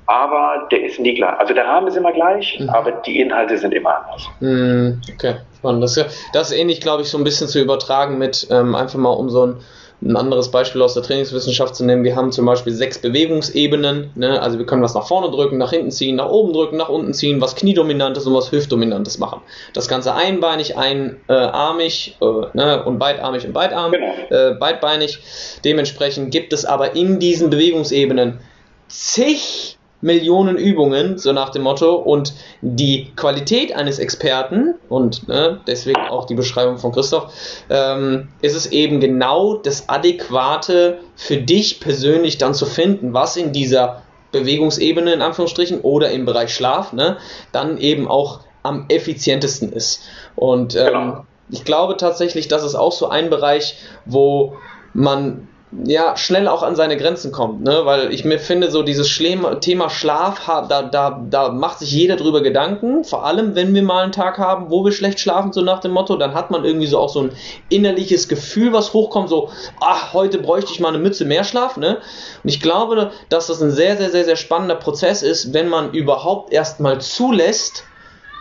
[0.06, 1.38] aber der ist nie gleich.
[1.38, 2.68] Also der Rahmen ist immer gleich, mhm.
[2.70, 4.28] aber die Inhalte sind immer anders.
[4.40, 5.82] Mhm, okay, spannend.
[5.82, 8.98] Das ist, das ist ähnlich, glaube ich, so ein bisschen zu übertragen mit ähm, einfach
[8.98, 9.56] mal um so ein
[10.04, 14.40] ein anderes Beispiel aus der Trainingswissenschaft zu nehmen, wir haben zum Beispiel sechs Bewegungsebenen, ne?
[14.40, 17.14] also wir können was nach vorne drücken, nach hinten ziehen, nach oben drücken, nach unten
[17.14, 19.40] ziehen, was Kniedominantes und was Hüftdominantes machen.
[19.72, 22.84] Das Ganze einbeinig, einarmig äh, ne?
[22.84, 24.12] und beidarmig und beidarm, genau.
[24.30, 25.20] äh, beidbeinig.
[25.64, 28.40] Dementsprechend gibt es aber in diesen Bewegungsebenen
[28.88, 29.73] zig
[30.04, 31.94] Millionen Übungen, so nach dem Motto.
[31.94, 37.32] Und die Qualität eines Experten, und ne, deswegen auch die Beschreibung von Christoph,
[37.70, 43.52] ähm, ist es eben genau das Adäquate für dich persönlich dann zu finden, was in
[43.52, 47.16] dieser Bewegungsebene in Anführungsstrichen oder im Bereich Schlaf, ne,
[47.52, 50.02] dann eben auch am effizientesten ist.
[50.36, 51.26] Und ähm, genau.
[51.48, 54.56] ich glaube tatsächlich, das ist auch so ein Bereich, wo
[54.92, 55.48] man
[55.84, 57.82] ja, schnell auch an seine Grenzen kommt, ne?
[57.84, 62.16] Weil ich mir finde, so dieses Schlema, Thema Schlaf, da, da, da macht sich jeder
[62.16, 63.04] drüber Gedanken.
[63.04, 65.92] Vor allem, wenn wir mal einen Tag haben, wo wir schlecht schlafen, so nach dem
[65.92, 67.32] Motto, dann hat man irgendwie so auch so ein
[67.68, 71.98] innerliches Gefühl, was hochkommt, so, ach, heute bräuchte ich mal eine Mütze mehr Schlaf, ne?
[72.42, 75.92] Und ich glaube, dass das ein sehr, sehr, sehr, sehr spannender Prozess ist, wenn man
[75.92, 77.84] überhaupt erstmal zulässt,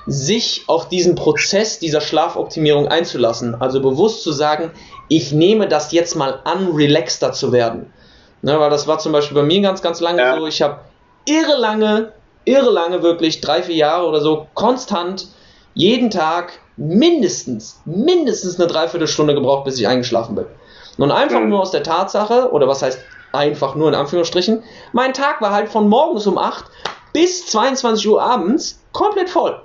[0.05, 3.55] sich auf diesen Prozess dieser Schlafoptimierung einzulassen.
[3.59, 4.71] Also bewusst zu sagen,
[5.07, 7.93] ich nehme das jetzt mal an, relaxter zu werden.
[8.41, 10.37] Ne, weil das war zum Beispiel bei mir ganz, ganz lange ja.
[10.37, 10.47] so.
[10.47, 10.81] Ich habe
[11.25, 12.11] irre lange,
[12.43, 15.27] irre lange wirklich, drei, vier Jahre oder so, konstant
[15.73, 20.45] jeden Tag mindestens, mindestens eine Dreiviertelstunde gebraucht, bis ich eingeschlafen bin.
[20.97, 21.49] Nun einfach mhm.
[21.49, 22.99] nur aus der Tatsache, oder was heißt
[23.31, 26.65] einfach nur in Anführungsstrichen, mein Tag war halt von morgens um 8
[27.13, 29.61] bis 22 Uhr abends komplett voll.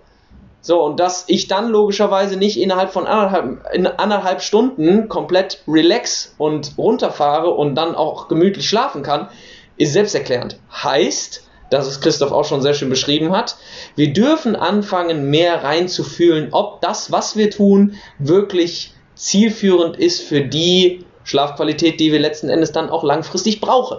[0.61, 6.35] So, und dass ich dann logischerweise nicht innerhalb von anderthalb, in anderthalb Stunden komplett relax
[6.37, 9.29] und runterfahre und dann auch gemütlich schlafen kann,
[9.77, 10.59] ist selbsterklärend.
[10.73, 13.57] Heißt, dass es Christoph auch schon sehr schön beschrieben hat,
[13.94, 21.05] wir dürfen anfangen, mehr reinzufühlen, ob das, was wir tun, wirklich zielführend ist für die
[21.25, 23.99] Schlafqualität, die wir letzten Endes dann auch langfristig brauchen.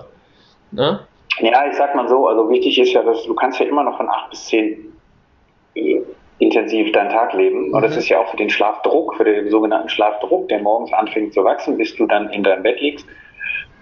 [0.72, 1.02] Ne?
[1.40, 3.98] Ja, ich sag mal so, also wichtig ist ja, dass du kannst ja immer noch
[3.98, 4.89] von 8 bis 10
[6.40, 7.74] intensiv deinen Tag leben.
[7.74, 8.00] Und das mhm.
[8.00, 11.78] ist ja auch für den Schlafdruck, für den sogenannten Schlafdruck, der morgens anfängt zu wachsen,
[11.78, 13.06] bis du dann in deinem Bett liegst,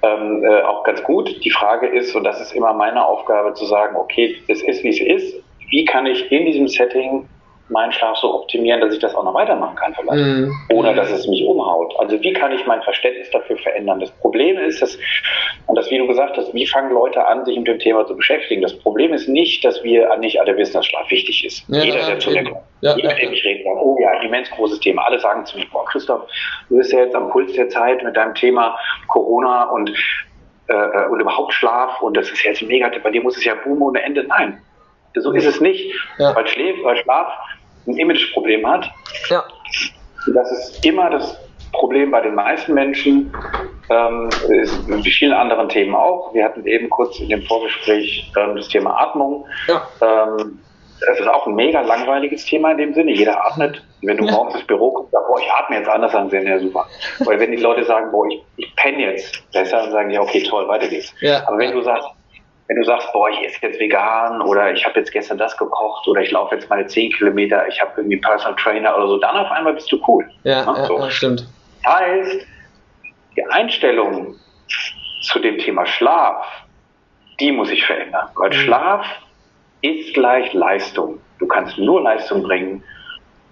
[0.03, 1.43] ähm, äh, auch ganz gut.
[1.43, 4.89] Die Frage ist, und das ist immer meine Aufgabe, zu sagen, okay, es ist, wie
[4.89, 5.43] es ist.
[5.69, 7.27] Wie kann ich in diesem Setting
[7.69, 10.51] meinen Schlaf so optimieren, dass ich das auch noch weitermachen kann vielleicht, mm.
[10.73, 11.93] ohne dass es mich umhaut.
[11.99, 13.99] Also wie kann ich mein Verständnis dafür verändern?
[13.99, 14.97] Das Problem ist, dass,
[15.67, 18.15] und das, wie du gesagt hast, wie fangen Leute an, sich mit dem Thema zu
[18.15, 18.61] beschäftigen?
[18.61, 21.63] Das Problem ist nicht, dass wir nicht alle wissen, dass Schlaf wichtig ist.
[21.67, 24.21] Ja, Jeder, der zu mir kommt, ja, jeder, mit dem ich rede, sagt, oh ja,
[24.21, 25.03] immens großes Thema.
[25.05, 26.21] Alle sagen zu mir, boah, Christoph,
[26.69, 28.77] du bist ja jetzt am Puls der Zeit mit deinem Thema
[29.07, 29.91] Corona und
[30.67, 33.81] äh, und überhaupt Schlaf und das ist jetzt mega, bei dir muss es ja boomen
[33.81, 34.23] ohne Ende.
[34.23, 34.61] Nein,
[35.15, 36.35] so ist es nicht, ja.
[36.35, 37.31] weil, Schläf, weil Schlaf
[37.87, 38.89] ein Imageproblem hat.
[39.29, 39.43] Ja.
[40.33, 41.37] Das ist immer das
[41.71, 43.33] Problem bei den meisten Menschen,
[43.89, 44.29] ähm,
[44.87, 46.33] wie vielen anderen Themen auch.
[46.33, 49.45] Wir hatten eben kurz in dem Vorgespräch ähm, das Thema Atmung.
[49.67, 49.87] Ja.
[50.01, 50.59] Ähm,
[50.99, 53.11] das ist auch ein mega langweiliges Thema in dem Sinne.
[53.11, 53.83] Jeder atmet.
[54.01, 54.31] Wenn du ja.
[54.31, 56.87] morgens ins Büro kommst, sagst, boah, ich atme jetzt anders, dann sind ja super.
[57.19, 60.43] Weil wenn die Leute sagen, boah, ich, ich penne jetzt besser, dann sagen die, okay,
[60.43, 61.13] toll, weiter geht's.
[61.21, 61.47] Ja.
[61.47, 62.07] Aber wenn du sagst,
[62.67, 66.07] wenn du sagst, boah, ich esse jetzt vegan oder ich habe jetzt gestern das gekocht
[66.07, 69.37] oder ich laufe jetzt meine 10 Kilometer, ich habe irgendwie Personal Trainer oder so, dann
[69.37, 70.29] auf einmal bist du cool.
[70.43, 70.99] Ja, ja, so.
[70.99, 71.47] ja stimmt.
[71.85, 72.45] Heißt,
[73.37, 74.35] die Einstellung
[75.21, 76.45] zu dem Thema Schlaf,
[77.39, 78.27] die muss ich verändern.
[78.35, 78.53] Weil mhm.
[78.53, 79.05] Schlaf
[79.81, 81.19] ist gleich Leistung.
[81.39, 82.83] Du kannst nur Leistung bringen,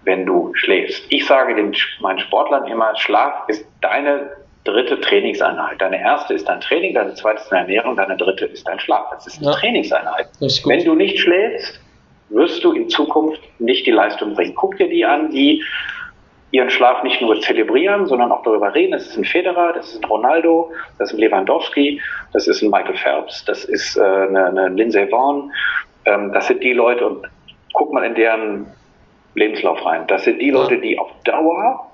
[0.03, 1.05] wenn du schläfst.
[1.09, 4.31] Ich sage den, meinen Sportlern immer, Schlaf ist deine
[4.65, 5.79] dritte Trainingseinheit.
[5.79, 9.05] Deine erste ist dein Training, deine zweite ist deine Ernährung, deine dritte ist dein Schlaf.
[9.11, 9.57] Das ist eine ja.
[9.57, 10.27] Trainingseinheit.
[10.41, 11.79] Ist Wenn du nicht schläfst,
[12.29, 14.53] wirst du in Zukunft nicht die Leistung bringen.
[14.55, 15.63] Guck dir die an, die
[16.51, 18.91] ihren Schlaf nicht nur zelebrieren, sondern auch darüber reden.
[18.91, 22.01] Das ist ein Federer, das ist ein Ronaldo, das ist ein Lewandowski,
[22.33, 25.51] das ist ein Michael Phelps, das ist äh, eine, eine Lindsay Vaughn.
[26.05, 27.27] Ähm, das sind die Leute, und
[27.73, 28.67] guck mal in deren
[29.35, 30.07] Lebenslauf rein.
[30.07, 31.91] Das sind die Leute, die auf Dauer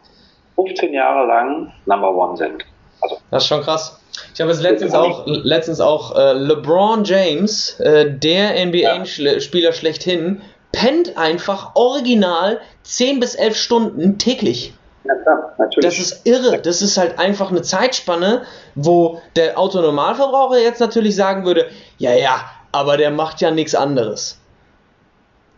[0.68, 2.66] 15 Jahre lang Number One sind.
[3.02, 4.00] Also, das ist schon krass.
[4.34, 9.74] Ich habe es letztens auch, letztens auch äh, LeBron James, äh, der NBA-Spieler ja.
[9.74, 14.74] schlechthin, pennt einfach original 10 bis 11 Stunden täglich.
[15.04, 15.90] Ja, klar, natürlich.
[15.90, 16.60] Das ist irre.
[16.60, 18.44] Das ist halt einfach eine Zeitspanne,
[18.76, 21.66] wo der Autonormalverbraucher jetzt natürlich sagen würde,
[21.98, 24.41] ja, ja, aber der macht ja nichts anderes.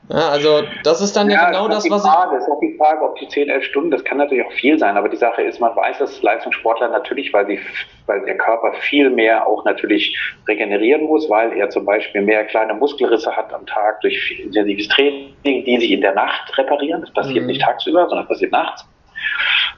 [0.09, 2.39] Ja, also das ist dann ja, genau das, was Frage, ich...
[2.39, 4.77] Das ist auch die Frage, ob die 10, 11 Stunden, das kann natürlich auch viel
[4.77, 7.59] sein, aber die Sache ist, man weiß, dass Leistungssportler natürlich, weil, sie,
[8.05, 12.73] weil der Körper viel mehr auch natürlich regenerieren muss, weil er zum Beispiel mehr kleine
[12.73, 17.01] Muskelrisse hat am Tag durch intensives Training, die sich in der Nacht reparieren.
[17.01, 17.47] Das passiert mhm.
[17.47, 18.85] nicht tagsüber, sondern passiert nachts.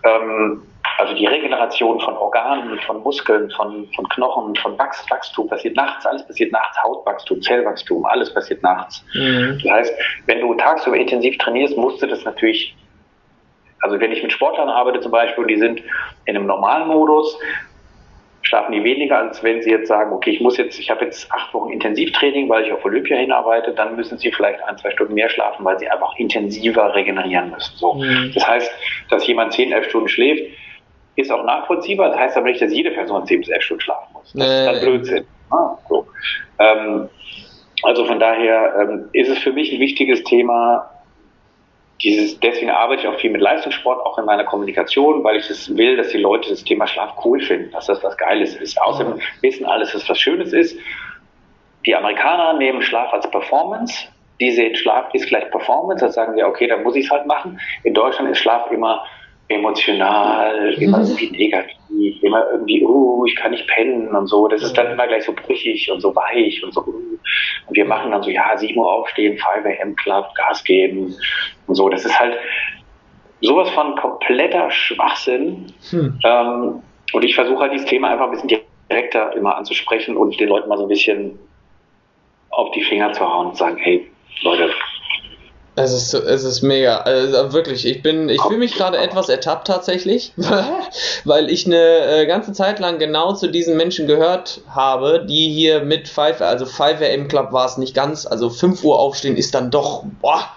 [0.04, 0.64] Ähm,
[0.98, 6.06] also die Regeneration von Organen, von Muskeln, von, von Knochen, von Wachs, Wachstum passiert nachts,
[6.06, 9.04] alles passiert nachts, Hautwachstum, Zellwachstum, alles passiert nachts.
[9.14, 9.60] Mhm.
[9.64, 9.94] Das heißt,
[10.26, 12.76] wenn du tagsüber intensiv trainierst, musst du das natürlich,
[13.82, 15.82] also wenn ich mit Sportlern arbeite zum Beispiel die sind
[16.26, 17.38] in einem normalen Modus,
[18.46, 21.32] schlafen die weniger, als wenn sie jetzt sagen, okay, ich muss jetzt, ich habe jetzt
[21.32, 25.16] acht Wochen Intensivtraining, weil ich auf Olympia hinarbeite, dann müssen sie vielleicht ein, zwei Stunden
[25.16, 27.76] mehr schlafen, weil sie einfach intensiver regenerieren müssen.
[27.76, 27.96] So.
[27.96, 28.32] Mhm.
[28.36, 28.72] Das heißt,
[29.10, 30.44] dass jemand zehn, elf Stunden schläft,
[31.16, 32.10] ist auch nachvollziehbar.
[32.10, 34.34] Das heißt aber nicht, dass jede Person 10 bis 11 Stunden schlafen muss.
[34.34, 35.28] Das äh, ist dann Blödsinn.
[35.52, 36.08] Ah, so.
[36.60, 37.10] ähm,
[37.84, 40.90] also von daher ähm, ist es für mich ein wichtiges Thema.
[42.02, 45.78] Dieses, deswegen arbeite ich auch viel mit Leistungssport, auch in meiner Kommunikation, weil ich es
[45.78, 48.82] will, dass die Leute das Thema Schlaf cool finden, dass das was Geiles ist.
[48.82, 50.78] Außerdem wissen alles, dass was Schönes ist.
[51.86, 54.08] Die Amerikaner nehmen Schlaf als Performance.
[54.42, 56.04] Die sehen, Schlaf ist gleich Performance.
[56.04, 57.60] Da sagen sie, okay, dann muss ich es halt machen.
[57.84, 59.06] In Deutschland ist Schlaf immer
[59.48, 64.48] emotional, immer irgendwie negativ, immer irgendwie, uh, ich kann nicht pennen und so.
[64.48, 66.82] Das ist dann immer gleich so brüchig und so weich und so.
[66.82, 67.18] Uh.
[67.68, 71.16] Und wir machen dann so, ja, 7 Uhr aufstehen, 5 AM Club, Gas geben
[71.68, 71.90] und so.
[71.90, 72.38] Das ist halt
[73.42, 75.68] sowas von kompletter Schwachsinn.
[75.90, 76.20] Hm.
[76.24, 76.82] Ähm,
[77.14, 80.70] und ich versuche halt dieses Thema einfach ein bisschen direkter immer anzusprechen und den Leuten
[80.70, 81.38] mal so ein bisschen
[82.50, 84.10] auf die Finger zu hauen und sagen, hey,
[84.42, 84.70] Leute,
[85.76, 87.00] es ist, es ist mega.
[87.00, 90.34] Also wirklich, ich bin, ich fühle mich gerade etwas ertappt tatsächlich,
[91.26, 95.82] weil ich eine äh, ganze Zeit lang genau zu diesen Menschen gehört habe, die hier
[95.82, 99.54] mit 5, also 5 AM Club war es nicht ganz, also 5 Uhr aufstehen ist
[99.54, 100.50] dann doch, boah,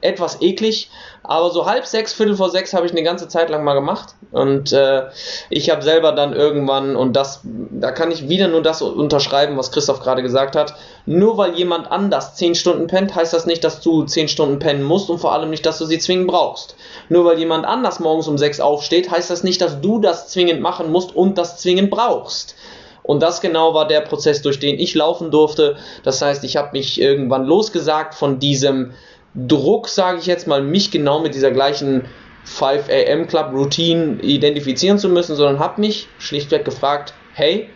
[0.00, 0.90] etwas eklig.
[1.26, 4.14] Aber so halb sechs, viertel vor sechs habe ich eine ganze Zeit lang mal gemacht.
[4.30, 5.04] Und äh,
[5.48, 9.72] ich habe selber dann irgendwann, und das, da kann ich wieder nur das unterschreiben, was
[9.72, 10.74] Christoph gerade gesagt hat.
[11.06, 14.82] Nur weil jemand anders zehn Stunden pennt, heißt das nicht, dass du zehn Stunden pennen
[14.82, 16.76] musst und vor allem nicht, dass du sie zwingend brauchst.
[17.08, 20.60] Nur weil jemand anders morgens um sechs aufsteht, heißt das nicht, dass du das zwingend
[20.60, 22.54] machen musst und das zwingend brauchst.
[23.02, 25.76] Und das genau war der Prozess, durch den ich laufen durfte.
[26.02, 28.92] Das heißt, ich habe mich irgendwann losgesagt von diesem
[29.34, 32.04] Druck, sage ich jetzt mal, mich genau mit dieser gleichen
[32.44, 37.68] 5 AM Club Routine identifizieren zu müssen, sondern habe mich schlichtweg gefragt, hey,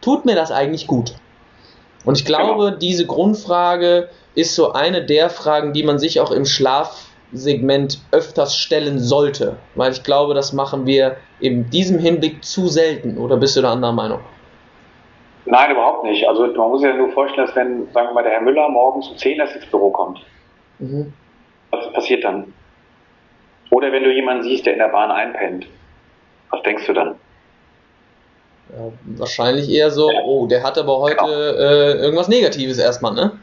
[0.00, 1.14] tut mir das eigentlich gut?
[2.04, 2.76] Und ich glaube, genau.
[2.78, 8.98] diese Grundfrage ist so eine der Fragen, die man sich auch im Schlafsegment öfters stellen
[8.98, 13.18] sollte, weil ich glaube, das machen wir in diesem Hinblick zu selten.
[13.18, 14.20] Oder bist du da anderer Meinung?
[15.44, 16.26] Nein, überhaupt nicht.
[16.28, 18.68] Also man muss sich ja nur vorstellen, dass wenn, sagen wir mal, der Herr Müller
[18.68, 20.20] morgens um 10 erst ins Büro kommt,
[20.78, 21.12] Mhm.
[21.70, 22.52] Was passiert dann?
[23.70, 25.66] Oder wenn du jemanden siehst, der in der Bahn einpennt,
[26.50, 27.14] was denkst du dann?
[28.70, 31.30] Ja, wahrscheinlich eher so, oh, der hat aber heute genau.
[31.30, 33.38] äh, irgendwas Negatives erstmal, ne?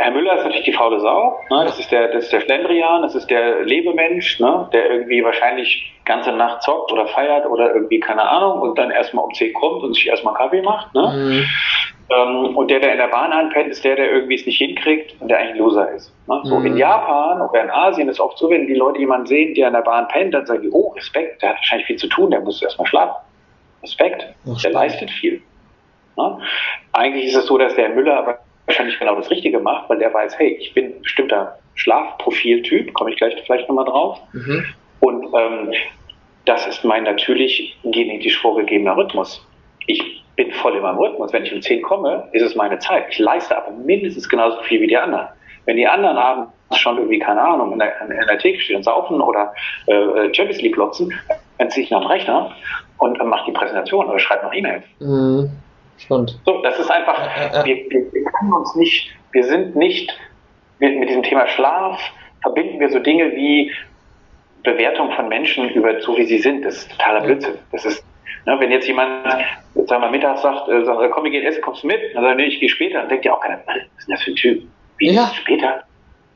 [0.00, 1.40] Herr Müller ist natürlich die faule Sau.
[1.50, 1.64] Ne?
[1.64, 4.68] Das, ist der, das ist der Schlendrian, das ist der Lebemensch, ne?
[4.72, 9.24] der irgendwie wahrscheinlich ganze Nacht zockt oder feiert oder irgendwie, keine Ahnung, und dann erstmal
[9.24, 10.94] um 10 kommt und sich erstmal Kaffee macht.
[10.94, 11.02] Ne?
[11.02, 11.44] Mhm.
[12.10, 15.20] Ähm, und der, der in der Bahn anpennt, ist der, der irgendwie es nicht hinkriegt
[15.20, 16.14] und der eigentlich ein Loser ist.
[16.28, 16.40] Ne?
[16.44, 16.66] So mhm.
[16.66, 19.74] in Japan oder in Asien ist oft so, wenn die Leute jemanden sehen, der in
[19.74, 22.40] der Bahn pennt, dann sagen die, oh, Respekt, der hat wahrscheinlich viel zu tun, der
[22.40, 23.16] muss erstmal schlafen.
[23.82, 25.42] Respekt, Ach, der leistet viel.
[26.16, 26.38] Ne?
[26.92, 30.12] Eigentlich ist es so, dass der Müller aber wahrscheinlich genau das Richtige macht, weil der
[30.12, 34.20] weiß, hey, ich bin ein bestimmter Schlafprofiltyp, komme ich gleich vielleicht nochmal drauf.
[34.32, 34.64] Mhm.
[35.00, 35.72] Und ähm,
[36.44, 39.44] das ist mein natürlich genetisch vorgegebener Rhythmus.
[39.86, 41.32] Ich bin voll in meinem Rhythmus.
[41.32, 43.06] Wenn ich um 10 komme, ist es meine Zeit.
[43.10, 45.28] Ich leiste aber mindestens genauso viel wie die anderen.
[45.64, 48.82] Wenn die anderen abends schon irgendwie, keine Ahnung, in der, in der Theke stehen und
[48.82, 49.54] saufen oder
[49.86, 51.14] äh, Champions League glotzen,
[51.56, 52.52] dann ziehe ich nach dem Rechner
[52.98, 54.84] und äh, mache die Präsentation oder schreibe noch E-Mails.
[55.00, 55.50] Mhm.
[55.98, 56.38] Spannend.
[56.44, 57.64] So, das ist einfach, äh, äh.
[57.64, 60.16] Wir, wir, wir können uns nicht, wir sind nicht,
[60.78, 62.00] wir, mit diesem Thema Schlaf
[62.42, 63.72] verbinden wir so Dinge wie
[64.62, 66.64] Bewertung von Menschen über so wie sie sind.
[66.64, 67.54] Das ist totaler Blödsinn.
[67.72, 68.04] Das ist
[68.48, 69.26] Ne, wenn jetzt jemand,
[69.74, 72.00] sagen wir, mittags sagt, äh, sagt, komm, wir gehen essen, kommst du mit?
[72.14, 73.00] Dann sagt er, nee, ich gehe später.
[73.00, 74.62] Dann denkt ja auch keiner, was ist denn das für ein Typ?
[74.96, 75.30] Wie ja.
[75.34, 75.82] später?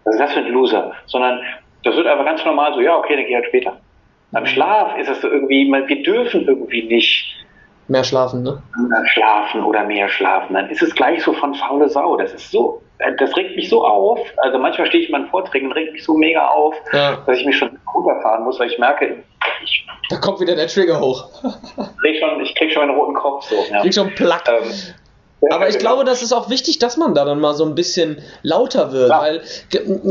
[0.05, 0.93] Was ist das für ein Loser?
[1.07, 1.41] Sondern
[1.85, 3.81] das wird einfach ganz normal so, ja, okay, dann geh halt später.
[4.31, 7.35] Beim Schlaf ist es so irgendwie, wir dürfen irgendwie nicht
[7.93, 8.61] mehr schlafen, ne?
[9.13, 10.55] Schlafen oder mehr schlafen.
[10.55, 12.17] Dann ist es gleich so von faule Sau.
[12.17, 12.83] Das ist so,
[13.19, 14.19] das regt mich so auf.
[14.39, 17.19] Also manchmal stehe ich in meinen Vorträgen und regt mich so mega auf, ja.
[17.27, 19.23] dass ich mich schon runterfahren muss, weil ich merke,
[19.63, 19.87] ich.
[20.09, 21.29] Da kommt wieder der Trigger hoch.
[22.01, 23.45] krieg schon, ich krieg schon einen roten Kopf.
[23.45, 23.81] So, ja.
[23.81, 24.49] Krieg schon Plack.
[24.49, 24.73] Ähm,
[25.51, 28.19] Aber ich glaube, das ist auch wichtig, dass man da dann mal so ein bisschen
[28.43, 29.21] lauter wird, ja.
[29.21, 29.41] weil,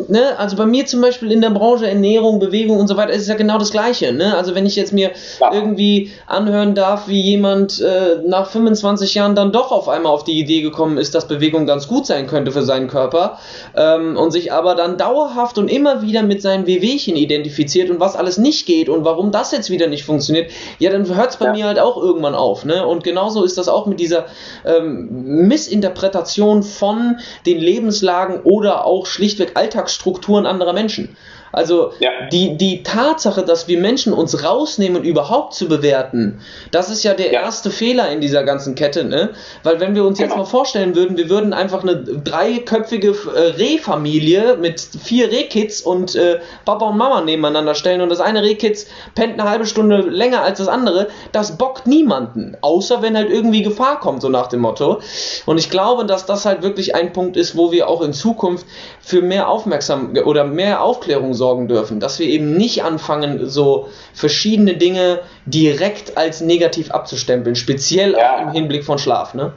[0.09, 3.21] ne, also bei mir zum Beispiel in der Branche Ernährung, Bewegung und so weiter ist
[3.21, 4.35] es ja genau das Gleiche, ne?
[4.35, 5.53] Also wenn ich jetzt mir ja.
[5.53, 10.37] irgendwie anhören darf, wie jemand äh, nach 25 Jahren dann doch auf einmal auf die
[10.37, 13.37] Idee gekommen ist, dass Bewegung ganz gut sein könnte für seinen Körper
[13.75, 18.15] ähm, und sich aber dann dauerhaft und immer wieder mit seinen Wehwehchen identifiziert und was
[18.15, 21.51] alles nicht geht und warum das jetzt wieder nicht funktioniert, ja, dann hört es bei
[21.53, 22.85] mir halt auch irgendwann auf, ne?
[22.85, 24.25] Und genauso ist das auch mit dieser
[24.65, 31.15] ähm, Missinterpretation von den Lebenslagen oder auch schlichtweg Alltagsstrukturen anderer Menschen.
[31.51, 32.09] Also ja.
[32.31, 37.31] die, die Tatsache, dass wir Menschen uns rausnehmen, überhaupt zu bewerten, das ist ja der
[37.31, 37.41] ja.
[37.41, 39.31] erste Fehler in dieser ganzen Kette, ne?
[39.63, 40.29] Weil wenn wir uns genau.
[40.29, 46.15] jetzt mal vorstellen würden, wir würden einfach eine dreiköpfige äh, Rehfamilie mit vier Rehkids und
[46.15, 50.41] äh, Papa und Mama nebeneinander stellen und das eine Rehkids pennt eine halbe Stunde länger
[50.43, 54.61] als das andere, das bockt niemanden, außer wenn halt irgendwie Gefahr kommt, so nach dem
[54.61, 55.01] Motto.
[55.45, 58.65] Und ich glaube, dass das halt wirklich ein Punkt ist, wo wir auch in Zukunft
[59.01, 64.75] für mehr Aufmerksamkeit oder mehr Aufklärung sorgen dürfen, dass wir eben nicht anfangen, so verschiedene
[64.75, 68.43] Dinge direkt als negativ abzustempeln, speziell ja.
[68.43, 69.53] im Hinblick von Schlaf, ne?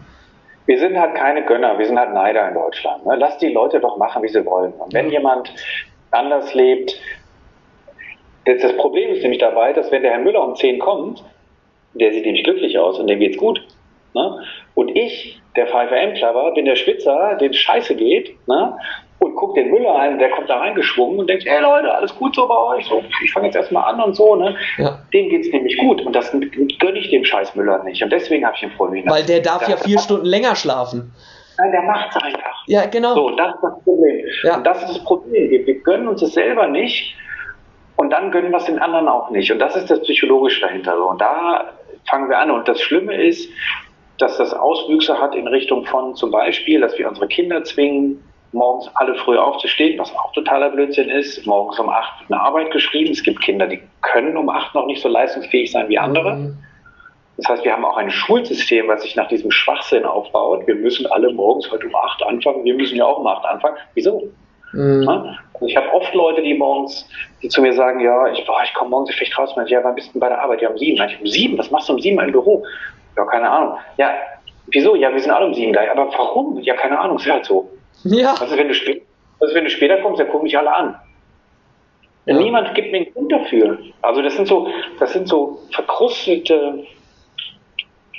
[0.66, 3.04] Wir sind halt keine Gönner, wir sind halt Neider in Deutschland.
[3.04, 3.16] Ne?
[3.18, 4.72] Lass die Leute doch machen, wie sie wollen.
[4.72, 5.52] Und wenn jemand
[6.10, 6.98] anders lebt,
[8.46, 11.22] das, das Problem ist nämlich dabei, dass wenn der Herr Müller um 10 kommt,
[11.92, 13.60] der sieht nämlich glücklich aus und dem geht's gut.
[14.14, 14.38] Ne?
[14.74, 18.78] Und ich, der VFM-Klapper, bin der Schwitzer, dem scheiße geht, ne?
[19.18, 22.34] Und guckt den Müller ein, der kommt da reingeschwungen und denkt, hey Leute, alles gut
[22.34, 24.56] so bei euch, so, ich fange jetzt erstmal an und so, ne?
[24.76, 24.98] Ja.
[25.12, 28.56] Dem geht's nämlich gut und das gönne ich dem scheiß Müller nicht und deswegen habe
[28.56, 29.08] ich ihn vorhin.
[29.08, 31.12] Weil der darf ja vier Stunden länger schlafen.
[31.58, 32.64] Nein, der macht's einfach.
[32.66, 33.14] Ja, genau.
[33.14, 34.26] So, das ist das Problem.
[34.42, 34.56] Ja.
[34.56, 35.50] Und das ist das Problem.
[35.50, 37.14] Wir, wir gönnen uns es selber nicht
[37.96, 39.50] und dann gönnen wir es den anderen auch nicht.
[39.52, 40.96] Und das ist das Psychologische dahinter.
[40.96, 41.08] So.
[41.10, 41.72] Und da
[42.08, 42.50] fangen wir an.
[42.50, 43.48] Und das Schlimme ist,
[44.18, 48.22] dass das Auswüchse hat in Richtung von zum Beispiel, dass wir unsere Kinder zwingen,
[48.54, 51.44] morgens alle früh aufzustehen, was auch totaler Blödsinn ist.
[51.46, 53.12] Morgens um acht wird eine Arbeit geschrieben.
[53.12, 56.36] Es gibt Kinder, die können um acht noch nicht so leistungsfähig sein wie andere.
[56.36, 56.58] Mhm.
[57.36, 60.66] Das heißt, wir haben auch ein Schulsystem, was sich nach diesem Schwachsinn aufbaut.
[60.66, 62.64] Wir müssen alle morgens heute um acht anfangen.
[62.64, 63.76] Wir müssen ja auch um acht anfangen.
[63.94, 64.28] Wieso?
[64.72, 65.08] Mhm.
[65.08, 67.08] Also ich habe oft Leute, die morgens,
[67.42, 69.52] die zu mir sagen, ja, ich, ich komme morgens vielleicht raus.
[69.56, 70.62] Manche, ja, wann bist du bei der Arbeit?
[70.62, 70.96] Ja, um sieben.
[70.98, 71.58] Manche, um sieben?
[71.58, 72.64] Was machst du um sieben im Büro?
[73.16, 73.78] Ja, keine Ahnung.
[73.96, 74.12] Ja,
[74.68, 74.94] wieso?
[74.94, 75.80] Ja, wir sind alle um sieben da.
[75.90, 76.60] Aber warum?
[76.60, 77.16] Ja, keine Ahnung.
[77.16, 77.68] Ist halt so.
[78.04, 78.34] Ja.
[78.34, 78.74] Also wenn du,
[79.40, 80.96] also wenn du später kommst, dann gucken mich alle an.
[82.26, 82.34] Ja.
[82.38, 83.78] Niemand gibt mir einen Grund dafür.
[84.00, 86.86] Also das sind so, das sind so verkrustete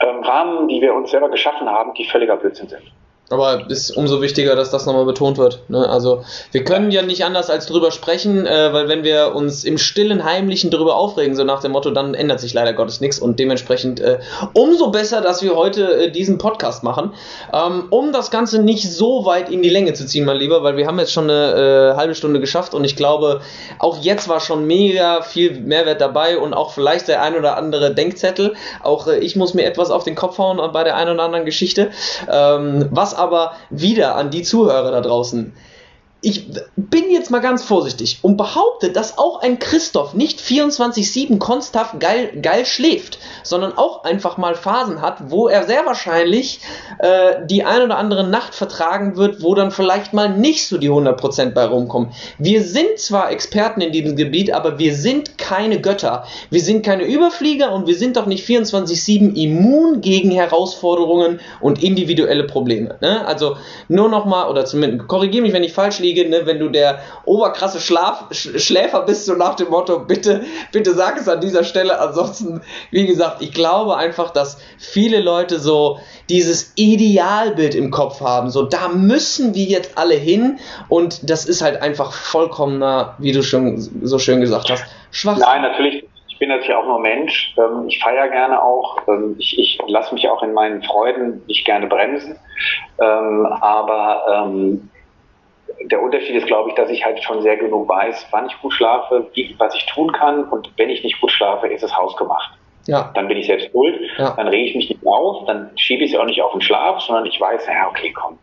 [0.02, 2.84] ähm, Rahmen, die wir uns selber geschaffen haben, die völliger Blödsinn sind.
[3.32, 5.62] Aber ist umso wichtiger, dass das nochmal betont wird.
[5.68, 5.90] Ne?
[5.90, 9.80] Also wir können ja nicht anders als drüber sprechen, äh, weil wenn wir uns im
[9.80, 13.40] stillen, heimlichen drüber aufregen, so nach dem Motto, dann ändert sich leider Gottes nichts und
[13.40, 14.20] dementsprechend äh,
[14.54, 17.14] umso besser, dass wir heute äh, diesen Podcast machen,
[17.52, 20.78] ähm, um das Ganze nicht so weit in die Länge zu ziehen, mein Lieber, weil
[20.78, 23.42] wir haben jetzt schon eine äh, halbe Stunde geschafft und ich glaube,
[23.80, 27.96] auch jetzt war schon mega viel Mehrwert dabei und auch vielleicht der ein oder andere
[27.96, 28.54] Denkzettel.
[28.84, 31.46] Auch äh, ich muss mir etwas auf den Kopf hauen bei der ein oder anderen
[31.46, 31.90] Geschichte.
[32.32, 35.54] Ähm, was aber wieder an die Zuhörer da draußen
[36.26, 42.00] ich bin jetzt mal ganz vorsichtig und behaupte, dass auch ein Christoph nicht 24-7 konstant
[42.00, 46.62] geil, geil schläft, sondern auch einfach mal Phasen hat, wo er sehr wahrscheinlich
[46.98, 50.90] äh, die ein oder andere Nacht vertragen wird, wo dann vielleicht mal nicht so die
[50.90, 52.10] 100% bei rumkommen.
[52.40, 56.26] Wir sind zwar Experten in diesem Gebiet, aber wir sind keine Götter.
[56.50, 62.46] Wir sind keine Überflieger und wir sind doch nicht 24-7 immun gegen Herausforderungen und individuelle
[62.46, 62.98] Probleme.
[63.02, 63.28] Ne?
[63.28, 63.58] Also
[63.90, 67.00] nur nochmal, oder zumindest korrigiere mich, wenn ich falsch liege, Kollegin, ne, wenn du der
[67.26, 72.00] oberkrasse Schlaf, Schläfer bist, so nach dem Motto, bitte, bitte sag es an dieser Stelle.
[72.00, 76.00] Ansonsten, wie gesagt, ich glaube einfach, dass viele Leute so
[76.30, 78.50] dieses Idealbild im Kopf haben.
[78.50, 80.60] So, da müssen wir jetzt alle hin.
[80.90, 85.46] Und das ist halt einfach vollkommener, wie du schon so schön gesagt hast, Schwachsinn.
[85.46, 87.56] Nein, natürlich ich bin natürlich auch nur Mensch.
[87.58, 88.98] Ähm, ich feiere gerne auch.
[89.08, 92.36] Ähm, ich, ich lasse mich auch in meinen Freuden nicht gerne bremsen.
[93.00, 94.44] Ähm, aber
[95.82, 98.74] der Unterschied ist, glaube ich, dass ich halt schon sehr genug weiß, wann ich gut
[98.74, 102.52] schlafe, wie, was ich tun kann und wenn ich nicht gut schlafe, ist es hausgemacht.
[102.88, 103.12] Ja.
[103.16, 104.34] Dann bin ich selbst schuld, ja.
[104.38, 107.02] dann rege ich mich nicht auf, dann schiebe ich es auch nicht auf den Schlaf,
[107.02, 108.38] sondern ich weiß, ja, okay, komm.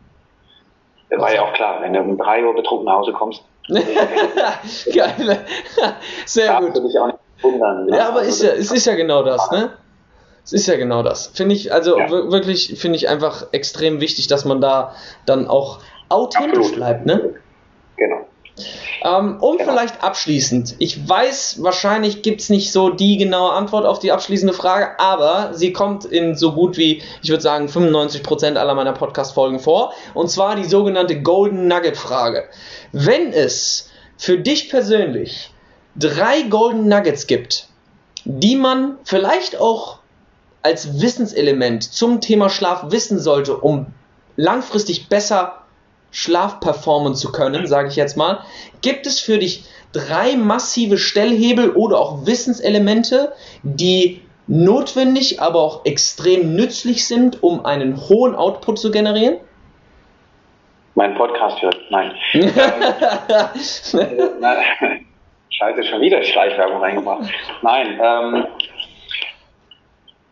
[1.09, 3.43] Das war ja auch klar, wenn du um drei Uhr betrunken nach Hause kommst.
[3.67, 5.45] Geil.
[6.25, 6.75] Sehr gut.
[7.43, 7.97] Wundern, ne?
[7.97, 9.73] Ja, aber also ist ja, es ist ja genau das, ne?
[10.43, 11.27] Es ist ja genau das.
[11.27, 12.09] Finde ich, also ja.
[12.09, 14.93] wirklich, finde ich einfach extrem wichtig, dass man da
[15.25, 15.79] dann auch
[16.09, 16.75] authentisch Absolut.
[16.75, 17.35] bleibt, ne?
[17.97, 18.27] Genau.
[19.03, 19.71] Ähm, um genau.
[19.71, 24.53] vielleicht abschließend, ich weiß, wahrscheinlich gibt es nicht so die genaue Antwort auf die abschließende
[24.53, 29.59] Frage, aber sie kommt in so gut wie, ich würde sagen, 95% aller meiner Podcast-Folgen
[29.59, 29.93] vor.
[30.13, 32.45] Und zwar die sogenannte Golden Nugget-Frage.
[32.91, 35.51] Wenn es für dich persönlich
[35.95, 37.67] drei Golden Nuggets gibt,
[38.25, 39.99] die man vielleicht auch
[40.61, 43.87] als Wissenselement zum Thema Schlaf wissen sollte, um
[44.37, 45.62] langfristig besser
[46.13, 48.39] Schlaf performen zu können, sage ich jetzt mal,
[48.81, 53.33] gibt es für dich drei massive Stellhebel oder auch Wissenselemente,
[53.63, 59.37] die notwendig, aber auch extrem nützlich sind, um einen hohen Output zu generieren?
[60.95, 62.13] Mein Podcast hört, nein.
[65.49, 67.27] Scheiße, schon wieder Schleichwerbung reingemacht.
[67.63, 68.45] Nein, ähm,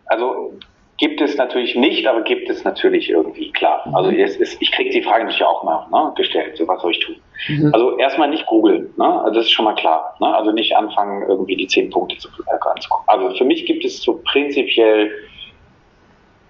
[0.05, 0.53] also
[1.02, 3.82] Gibt es natürlich nicht, aber gibt es natürlich irgendwie, klar.
[3.88, 3.95] Mhm.
[3.95, 6.91] Also es ist, ich kriege die Frage natürlich auch mal ne, gestellt, so was soll
[6.91, 7.16] ich tun?
[7.47, 7.74] Mhm.
[7.74, 9.22] Also erstmal nicht googeln, ne?
[9.22, 10.16] also das ist schon mal klar.
[10.20, 10.28] Ne?
[10.28, 13.06] Also nicht anfangen, irgendwie die zehn Punkte zu äh, anzugucken.
[13.08, 15.12] Also für mich gibt es so prinzipiell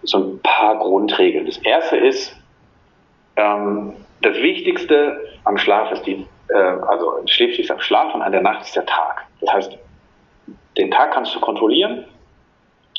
[0.04, 1.46] so ein paar Grundregeln.
[1.46, 2.36] Das erste ist,
[3.38, 8.42] ähm, das Wichtigste am Schlaf ist die, äh, also schläfst am Schlaf und an der
[8.42, 9.26] Nacht ist der Tag.
[9.40, 9.78] Das heißt,
[10.78, 12.04] den Tag kannst du kontrollieren,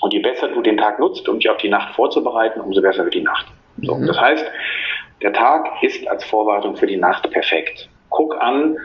[0.02, 3.04] und je besser du den Tag nutzt, um dich auf die Nacht vorzubereiten, umso besser
[3.04, 3.46] wird die Nacht.
[3.82, 4.06] So, mhm.
[4.08, 4.44] Das heißt,
[5.22, 7.88] der Tag ist als Vorbereitung für die Nacht perfekt.
[8.10, 8.76] Guck an,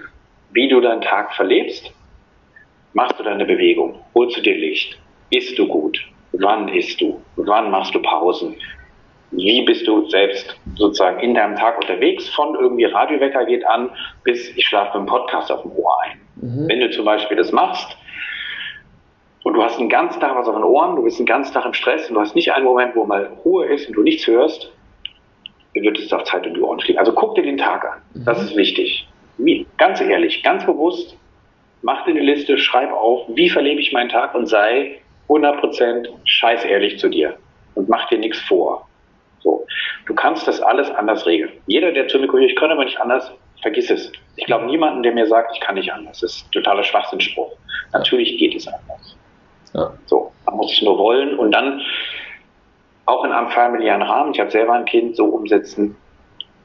[0.52, 1.92] wie du deinen Tag verlebst.
[2.94, 4.00] Machst du deine Bewegung?
[4.14, 4.98] Holst du dir Licht?
[5.32, 6.00] Isst du gut?
[6.34, 7.20] Wann isst du?
[7.36, 8.56] Wann machst du Pausen?
[9.32, 12.30] Wie bist du selbst sozusagen in deinem Tag unterwegs?
[12.30, 13.90] Von irgendwie Radiowecker geht an,
[14.24, 16.22] bis ich schlafe mit dem Podcast auf dem Ohr ein.
[16.36, 16.68] Mhm.
[16.70, 17.98] Wenn du zum Beispiel das machst,
[19.48, 21.64] und du hast einen ganzen Tag was auf den Ohren, du bist den ganzen Tag
[21.64, 24.28] im Stress und du hast nicht einen Moment, wo mal Ruhe ist und du nichts
[24.28, 24.70] hörst,
[25.74, 27.00] dann wird es auch Zeit um die Ohren fliegen.
[27.00, 28.02] Also guck dir den Tag an.
[28.14, 28.26] Mhm.
[28.26, 29.08] Das ist wichtig.
[29.78, 31.16] Ganz ehrlich, ganz bewusst,
[31.82, 36.66] mach dir eine Liste, schreib auf, wie verlebe ich meinen Tag und sei 100% scheiß
[36.66, 37.38] ehrlich zu dir
[37.76, 38.86] und mach dir nichts vor.
[39.40, 39.66] So.
[40.08, 41.54] Du kannst das alles anders regeln.
[41.68, 43.32] Jeder, der zu mir kommt, ich kann aber nicht anders,
[43.62, 44.12] vergiss es.
[44.36, 46.20] Ich glaube niemanden, der mir sagt, ich kann nicht anders.
[46.20, 47.54] Das ist totaler Schwachsinnspruch.
[47.94, 49.17] Natürlich geht es anders.
[49.74, 49.92] Ja.
[50.06, 51.82] So, man muss es nur wollen und dann
[53.06, 55.96] auch in einem familiären Rahmen, ich habe selber ein Kind, so umsetzen,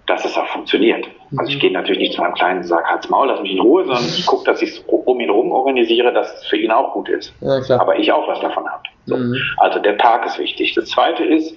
[0.06, 1.06] dass es auch funktioniert.
[1.36, 1.60] Also ich mhm.
[1.60, 4.04] gehe natürlich nicht zu meinem Kleinen und sage, halt's Maul, lass mich in Ruhe, sondern
[4.04, 7.08] ich gucke, dass ich es um ihn herum organisiere, dass es für ihn auch gut
[7.08, 7.32] ist.
[7.40, 8.82] Ja, Aber ich auch was davon habe.
[9.06, 9.16] So.
[9.16, 9.36] Mhm.
[9.58, 10.74] Also der Tag ist wichtig.
[10.74, 11.56] Das zweite ist,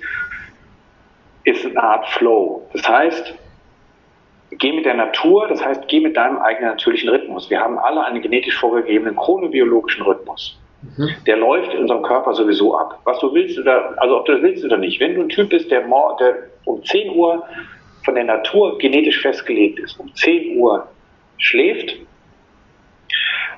[1.43, 2.61] ist eine Art Flow.
[2.73, 3.33] Das heißt,
[4.51, 7.49] geh mit der Natur, das heißt, geh mit deinem eigenen natürlichen Rhythmus.
[7.49, 10.59] Wir haben alle einen genetisch vorgegebenen chronobiologischen Rhythmus.
[10.97, 11.09] Mhm.
[11.25, 12.99] Der läuft in unserem Körper sowieso ab.
[13.03, 14.99] Was du willst oder, also ob du das willst oder nicht.
[14.99, 17.43] Wenn du ein Typ bist, der, der um 10 Uhr
[18.03, 20.87] von der Natur genetisch festgelegt ist, um 10 Uhr
[21.37, 21.95] schläft,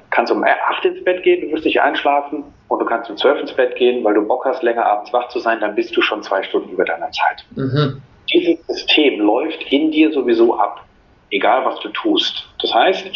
[0.09, 3.41] kannst um 8 ins Bett gehen, du wirst nicht einschlafen und du kannst um 12
[3.41, 6.01] ins Bett gehen, weil du Bock hast, länger abends wach zu sein, dann bist du
[6.01, 7.45] schon zwei Stunden über deiner Zeit.
[7.55, 8.01] Mhm.
[8.34, 10.86] Dieses System läuft in dir sowieso ab,
[11.32, 12.47] egal was du tust.
[12.61, 13.11] Das heißt,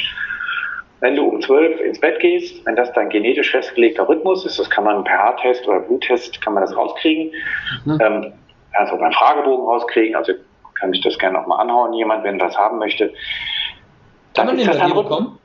[1.02, 4.70] wenn du um 12 ins Bett gehst, wenn das dein genetisch festgelegter Rhythmus ist, das
[4.70, 7.34] kann man per Haartest oder Bluttest, kann man das rauskriegen.
[7.86, 8.00] Mhm.
[8.00, 8.34] Ähm,
[8.74, 10.34] kannst auch beim Fragebogen rauskriegen, also
[10.80, 13.12] kann ich das gerne auch mal anhauen, jemand, wenn das haben möchte.
[14.34, 15.38] Dann kann man den bei dir bekommen?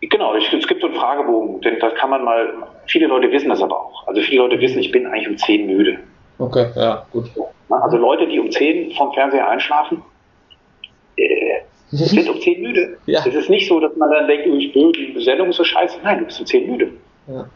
[0.00, 2.52] Genau, es gibt so einen Fragebogen, denn das kann man mal,
[2.86, 4.06] viele Leute wissen das aber auch.
[4.06, 5.98] Also viele Leute wissen, ich bin eigentlich um 10 müde.
[6.38, 7.30] Okay, ja, gut.
[7.70, 10.02] Also Leute, die um 10 vom Fernseher einschlafen,
[12.00, 12.98] äh, sind um 10 müde.
[13.06, 13.20] Ja.
[13.26, 15.64] Es ist nicht so, dass man dann denkt, oh, ich bin die Sendung ist so
[15.64, 15.98] scheiße.
[16.02, 16.92] Nein, du bist um 10 müde.
[17.28, 17.48] Ja.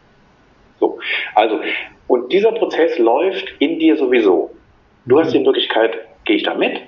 [0.81, 0.99] So,
[1.35, 1.61] also,
[2.07, 4.51] und dieser Prozess läuft in dir sowieso.
[5.07, 6.81] Du hast die Möglichkeit, gehe ich da mit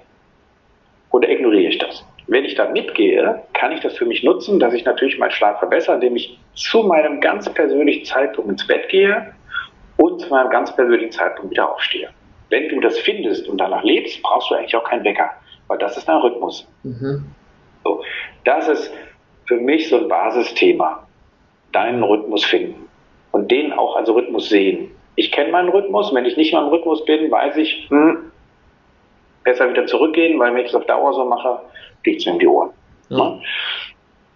[1.10, 2.04] oder ignoriere ich das?
[2.26, 5.58] Wenn ich da mitgehe, kann ich das für mich nutzen, dass ich natürlich meinen Schlaf
[5.58, 9.34] verbessere, indem ich zu meinem ganz persönlichen Zeitpunkt ins Bett gehe
[9.96, 12.10] und zu meinem ganz persönlichen Zeitpunkt wieder aufstehe.
[12.50, 15.30] Wenn du das findest und danach lebst, brauchst du eigentlich auch keinen Wecker,
[15.68, 16.68] weil das ist ein Rhythmus.
[16.82, 17.24] Mhm.
[17.90, 18.04] So,
[18.44, 18.92] das ist
[19.46, 21.06] für mich so ein Basisthema.
[21.72, 22.88] Deinen Rhythmus finden
[23.32, 24.90] und den auch als Rhythmus sehen.
[25.16, 26.12] Ich kenne meinen Rhythmus.
[26.14, 28.30] Wenn ich nicht mal im Rhythmus bin, weiß ich, hm,
[29.44, 31.60] besser wieder zurückgehen, weil wenn ich es auf Dauer so mache,
[32.02, 32.70] fliegt es mir in die Ohren.
[33.08, 33.38] Ja.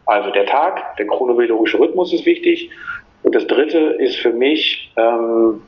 [0.06, 2.70] Also der Tag, der chronobiologische Rhythmus ist wichtig.
[3.22, 5.62] Und das dritte ist für mich ähm,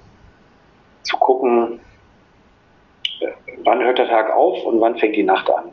[1.03, 1.81] zu gucken,
[3.21, 3.29] äh,
[3.65, 5.71] wann hört der Tag auf und wann fängt die Nacht an.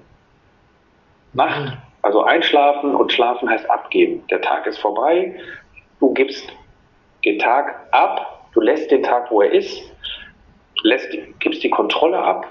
[1.34, 4.24] Nacht also einschlafen und schlafen heißt abgeben.
[4.30, 5.36] Der Tag ist vorbei,
[6.00, 6.48] du gibst
[7.26, 9.82] den Tag ab, du lässt den Tag, wo er ist,
[10.84, 12.46] lässt, gibst die Kontrolle ab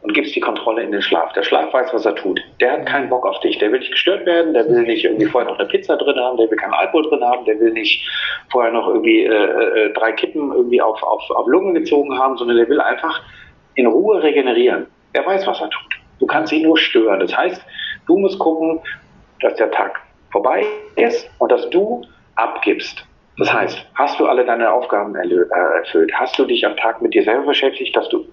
[0.00, 1.32] und gibst die Kontrolle in den Schlaf.
[1.34, 2.40] Der Schlaf weiß, was er tut.
[2.60, 3.58] Der hat keinen Bock auf dich.
[3.58, 6.38] Der will nicht gestört werden, der will nicht irgendwie vorher noch eine Pizza drin haben,
[6.38, 8.08] der will keinen Alkohol drin haben, der will nicht
[8.50, 12.56] vorher noch irgendwie äh, äh, drei Kippen irgendwie auf, auf, auf Lungen gezogen haben, sondern
[12.56, 13.22] der will einfach
[13.74, 14.86] in Ruhe regenerieren.
[15.12, 15.98] Er weiß, was er tut.
[16.18, 17.20] Du kannst ihn nur stören.
[17.20, 17.62] Das heißt,
[18.06, 18.80] du musst gucken,
[19.40, 20.00] dass der Tag
[20.30, 20.64] vorbei
[20.96, 22.02] ist und dass du
[22.36, 23.04] abgibst.
[23.38, 25.28] Das heißt, hast du alle deine Aufgaben äh,
[25.78, 26.12] erfüllt?
[26.14, 28.24] Hast du dich am Tag mit dir selber beschäftigt, dass du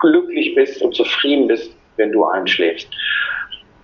[0.00, 2.88] glücklich bist und zufrieden bist, wenn du einschläfst?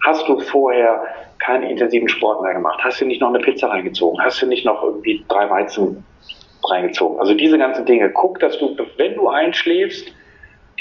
[0.05, 1.03] Hast du vorher
[1.38, 2.80] keinen intensiven Sport mehr gemacht?
[2.82, 4.22] Hast du nicht noch eine Pizza reingezogen?
[4.22, 6.05] Hast du nicht noch irgendwie drei Weizen
[6.68, 7.18] reingezogen?
[7.20, 8.11] Also diese ganzen Dinge.
[8.11, 10.12] Guck, dass du, wenn du einschläfst,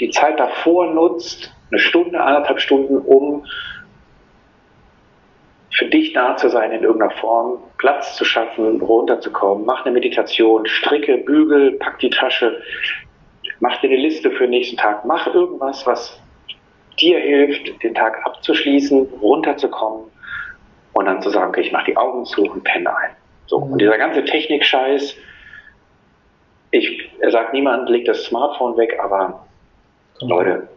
[0.00, 3.46] die Zeit davor nutzt, eine Stunde, anderthalb Stunden, um
[5.74, 10.66] für dich da zu sein in irgendeiner Form, Platz zu schaffen, runterzukommen, mach eine Meditation,
[10.66, 12.62] stricke, bügel, pack die Tasche,
[13.58, 16.18] mach dir eine Liste für den nächsten Tag, mach irgendwas, was
[17.00, 20.04] dir hilft, den Tag abzuschließen, runterzukommen
[20.92, 23.10] und dann zu sagen, okay, ich mach die Augen zu und penne ein.
[23.46, 25.16] So, und dieser ganze Technik-Scheiß,
[26.70, 29.44] ich, er sagt niemand, legt das Smartphone weg, aber
[30.20, 30.68] Leute.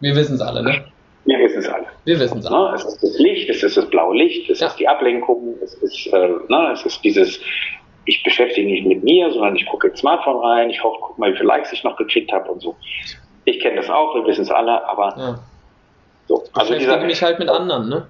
[0.00, 0.84] Wir wissen es alle, ne?
[1.26, 1.86] Wir wissen es alle.
[2.04, 2.76] Wir wissen es alle.
[2.76, 4.68] Es ist das Licht, es ist das blaue Licht, es ja.
[4.68, 7.40] ist die Ablenkung, es ist, äh, na, es ist dieses,
[8.04, 11.32] ich beschäftige mich mit mir, sondern ich gucke ins Smartphone rein, ich hoffe, guck mal,
[11.32, 12.76] wie viele Likes ich noch gekriegt habe und so.
[13.44, 15.38] Ich kenne das auch, wir wissen es alle, aber ja.
[16.28, 16.44] so.
[16.52, 18.06] Also ich beschäftige mich halt mit anderen, ne?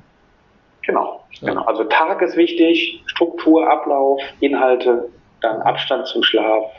[0.82, 1.48] Genau, ja.
[1.48, 1.62] genau.
[1.62, 5.08] Also Tag ist wichtig, Struktur, Ablauf, Inhalte,
[5.40, 6.70] dann Abstand zum Schlaf,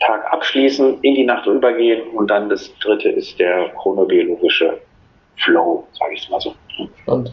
[0.00, 4.80] Tag abschließen, in die Nacht rübergehen und dann das dritte ist der chronobiologische
[5.38, 6.54] Flow, sage ich es mal so.
[7.06, 7.32] Und?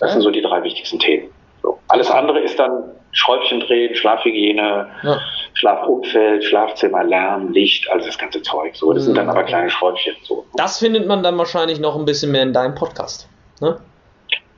[0.00, 1.30] Das sind so die drei wichtigsten Themen.
[1.62, 1.78] So.
[1.88, 5.20] Alles andere ist dann Schräubchen drehen, Schlafhygiene, ja.
[5.54, 8.76] Schlafumfeld, Schlafzimmer, Lärm, Licht, alles das ganze Zeug.
[8.76, 10.14] So, das sind dann aber kleine Schräubchen.
[10.22, 10.44] So.
[10.56, 13.28] Das findet man dann wahrscheinlich noch ein bisschen mehr in deinem Podcast.
[13.60, 13.78] Ne?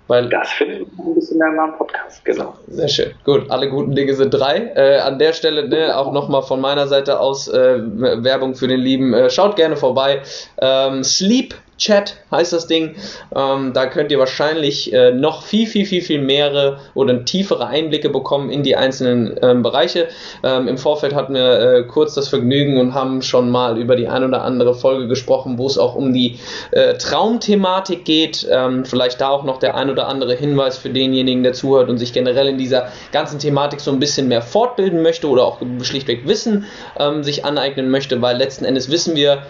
[0.08, 2.54] Weil das findet man ein bisschen mehr in meinem Podcast, genau.
[2.66, 3.14] Sehr schön.
[3.24, 4.72] Gut, alle guten Dinge sind drei.
[4.74, 8.80] Äh, an der Stelle ne, auch nochmal von meiner Seite aus äh, Werbung für den
[8.80, 9.12] Lieben.
[9.12, 10.22] Äh, schaut gerne vorbei.
[10.60, 12.96] Ähm, Sleep Chat heißt das Ding.
[13.34, 18.10] Ähm, da könnt ihr wahrscheinlich äh, noch viel, viel, viel, viel mehrere oder tiefere Einblicke
[18.10, 20.08] bekommen in die einzelnen ähm, Bereiche.
[20.42, 24.08] Ähm, Im Vorfeld hatten wir äh, kurz das Vergnügen und haben schon mal über die
[24.08, 26.38] ein oder andere Folge gesprochen, wo es auch um die
[26.72, 28.46] äh, Traumthematik geht.
[28.50, 31.98] Ähm, vielleicht da auch noch der ein oder andere Hinweis für denjenigen, der zuhört und
[31.98, 36.26] sich generell in dieser ganzen Thematik so ein bisschen mehr fortbilden möchte oder auch schlichtweg
[36.26, 36.66] Wissen
[36.98, 39.42] ähm, sich aneignen möchte, weil letzten Endes wissen wir,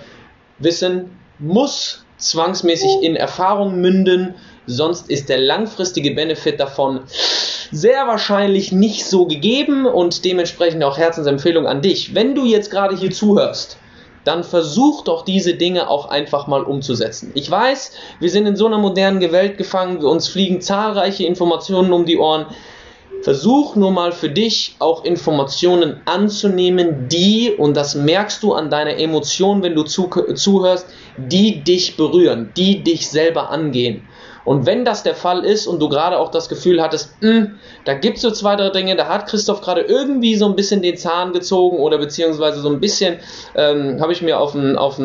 [0.58, 4.34] Wissen muss zwangsmäßig in Erfahrung münden,
[4.66, 7.00] sonst ist der langfristige Benefit davon
[7.70, 12.14] sehr wahrscheinlich nicht so gegeben und dementsprechend auch Herzensempfehlung an dich.
[12.14, 13.78] Wenn du jetzt gerade hier zuhörst,
[14.24, 17.30] dann versuch doch diese Dinge auch einfach mal umzusetzen.
[17.34, 22.04] Ich weiß, wir sind in so einer modernen Welt gefangen, uns fliegen zahlreiche Informationen um
[22.04, 22.46] die Ohren.
[23.22, 28.96] Versuch nur mal für dich auch Informationen anzunehmen, die, und das merkst du an deiner
[28.96, 34.06] Emotion, wenn du zu, zuhörst, die dich berühren, die dich selber angehen.
[34.48, 37.58] Und wenn das der Fall ist und du gerade auch das Gefühl hattest, mh, hm,
[37.84, 40.80] da gibt es so zwei, drei Dinge, da hat Christoph gerade irgendwie so ein bisschen
[40.80, 43.18] den Zahn gezogen oder beziehungsweise so ein bisschen
[43.54, 44.98] ähm, habe ich mir auf einen auf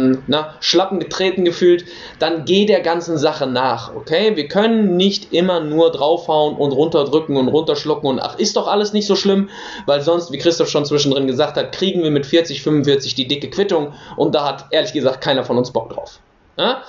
[0.61, 1.83] Schlappen getreten gefühlt,
[2.19, 4.37] dann geh der ganzen Sache nach, okay?
[4.37, 8.93] Wir können nicht immer nur draufhauen und runterdrücken und runterschlucken und ach, ist doch alles
[8.93, 9.49] nicht so schlimm,
[9.85, 13.49] weil sonst, wie Christoph schon zwischendrin gesagt hat, kriegen wir mit 40, 45 die dicke
[13.49, 16.19] Quittung und da hat ehrlich gesagt keiner von uns Bock drauf.
[16.57, 16.83] Ja?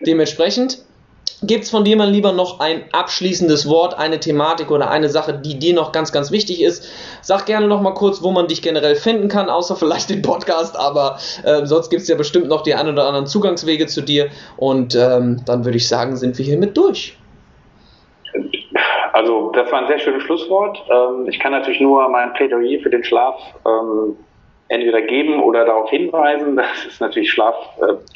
[0.00, 0.85] Dementsprechend
[1.42, 5.34] Gibt es von dir mal lieber noch ein abschließendes Wort, eine Thematik oder eine Sache,
[5.34, 6.88] die dir noch ganz, ganz wichtig ist?
[7.20, 10.78] Sag gerne noch mal kurz, wo man dich generell finden kann, außer vielleicht den Podcast,
[10.78, 14.28] aber äh, sonst gibt es ja bestimmt noch die ein oder anderen Zugangswege zu dir
[14.56, 17.18] und ähm, dann würde ich sagen, sind wir hiermit durch.
[19.12, 20.82] Also das war ein sehr schönes Schlusswort.
[20.90, 23.34] Ähm, ich kann natürlich nur mein Plädoyer für den Schlaf
[23.66, 24.16] ähm,
[24.68, 26.56] entweder geben oder darauf hinweisen.
[26.56, 27.54] Das ist natürlich Schlaf.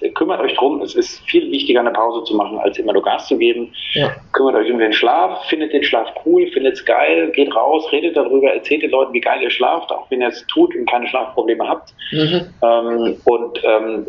[0.00, 0.82] Äh, kümmert euch drum.
[0.82, 3.72] Es ist viel wichtiger, eine Pause zu machen, als immer nur Gas zu geben.
[3.92, 4.10] Ja.
[4.32, 5.44] Kümmert euch um den Schlaf.
[5.46, 7.30] Findet den Schlaf cool, findet es geil.
[7.30, 10.44] Geht raus, redet darüber, erzählt den Leuten, wie geil ihr schlaft, auch wenn ihr es
[10.48, 11.94] tut und keine Schlafprobleme habt.
[12.12, 12.46] Mhm.
[12.62, 14.06] Ähm, und ähm,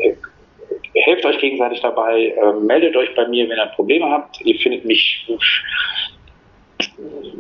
[0.96, 2.34] helft euch gegenseitig dabei.
[2.44, 4.42] Ähm, meldet euch bei mir, wenn ihr Probleme habt.
[4.42, 5.28] Ihr findet mich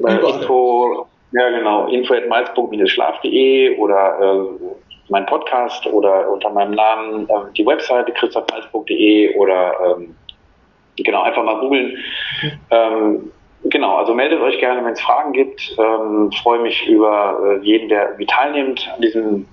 [0.01, 1.87] bei Info ja, genau.
[1.87, 2.15] info
[2.87, 4.65] schlafde oder äh,
[5.12, 10.16] mein Podcast oder unter meinem Namen äh, die Webseite christophmalz.de oder ähm,
[10.97, 11.97] genau, einfach mal googeln.
[12.72, 13.32] Ähm,
[13.66, 15.76] genau, also meldet euch gerne, wenn es Fragen gibt.
[15.78, 19.47] Ähm, freue mich über äh, jeden, der irgendwie teilnimmt an diesem,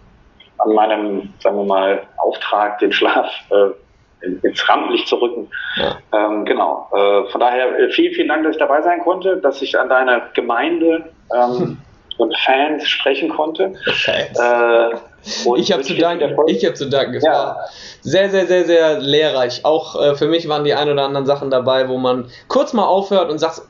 [0.58, 5.50] an meinem, sagen wir mal, Auftrag, den Schlaf äh, ins Rampenlicht zu rücken.
[5.74, 5.98] Ja.
[6.12, 6.88] Ähm, genau.
[6.92, 9.88] Äh, von daher äh, vielen, vielen Dank, dass ich dabei sein konnte, dass ich an
[9.88, 11.78] deiner Gemeinde ähm,
[12.18, 13.74] und Fans sprechen konnte.
[13.92, 14.38] Fans.
[15.24, 16.36] Äh, ich habe zu danken.
[16.46, 17.14] Ich habe zu danken.
[17.14, 17.32] Es ja.
[17.32, 17.68] war
[18.02, 19.64] sehr, sehr, sehr, sehr lehrreich.
[19.64, 22.86] Auch äh, für mich waren die ein oder anderen Sachen dabei, wo man kurz mal
[22.86, 23.62] aufhört und sagt,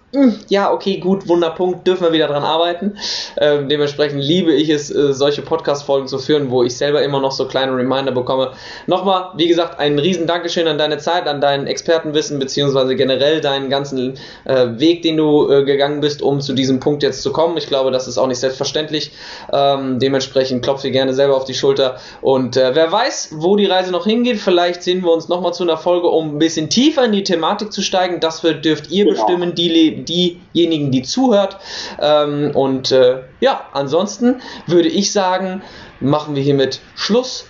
[0.49, 2.97] ja, okay, gut, Wunderpunkt, dürfen wir wieder dran arbeiten.
[3.37, 7.33] Ähm, dementsprechend liebe ich es, äh, solche Podcast-Folgen zu führen, wo ich selber immer noch
[7.33, 8.53] so kleine Reminder bekomme.
[8.87, 13.69] Nochmal, wie gesagt, ein riesen Dankeschön an deine Zeit, an dein Expertenwissen, beziehungsweise generell deinen
[13.69, 14.15] ganzen
[14.47, 17.59] äh, Weg, den du äh, gegangen bist, um zu diesem Punkt jetzt zu kommen.
[17.59, 19.11] Ich glaube, das ist auch nicht selbstverständlich.
[19.53, 21.99] Ähm, dementsprechend klopfe ich gerne selber auf die Schulter.
[22.23, 25.65] Und äh, wer weiß, wo die Reise noch hingeht, vielleicht sehen wir uns nochmal zu
[25.65, 28.21] einer Folge, um ein bisschen tiefer in die Thematik zu steigen.
[28.21, 29.17] Das dürft ihr genau.
[29.17, 29.69] bestimmen, die
[29.99, 31.59] diejenigen, die zuhört.
[32.01, 35.63] Ähm, und äh, ja, ansonsten würde ich sagen,
[36.01, 37.49] machen wir hiermit Schluss.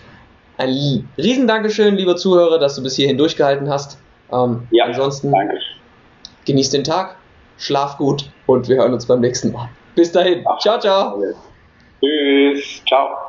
[0.56, 3.98] Ein riesen Dankeschön, lieber Zuhörer, dass du bis hierhin durchgehalten hast.
[4.32, 5.58] Ähm, ja, ansonsten danke.
[6.44, 7.16] genießt den Tag,
[7.58, 9.68] schlaf gut und wir hören uns beim nächsten Mal.
[9.94, 10.44] Bis dahin.
[10.60, 11.22] Ciao, ciao.
[12.00, 12.82] Tschüss.
[12.86, 13.27] Ciao.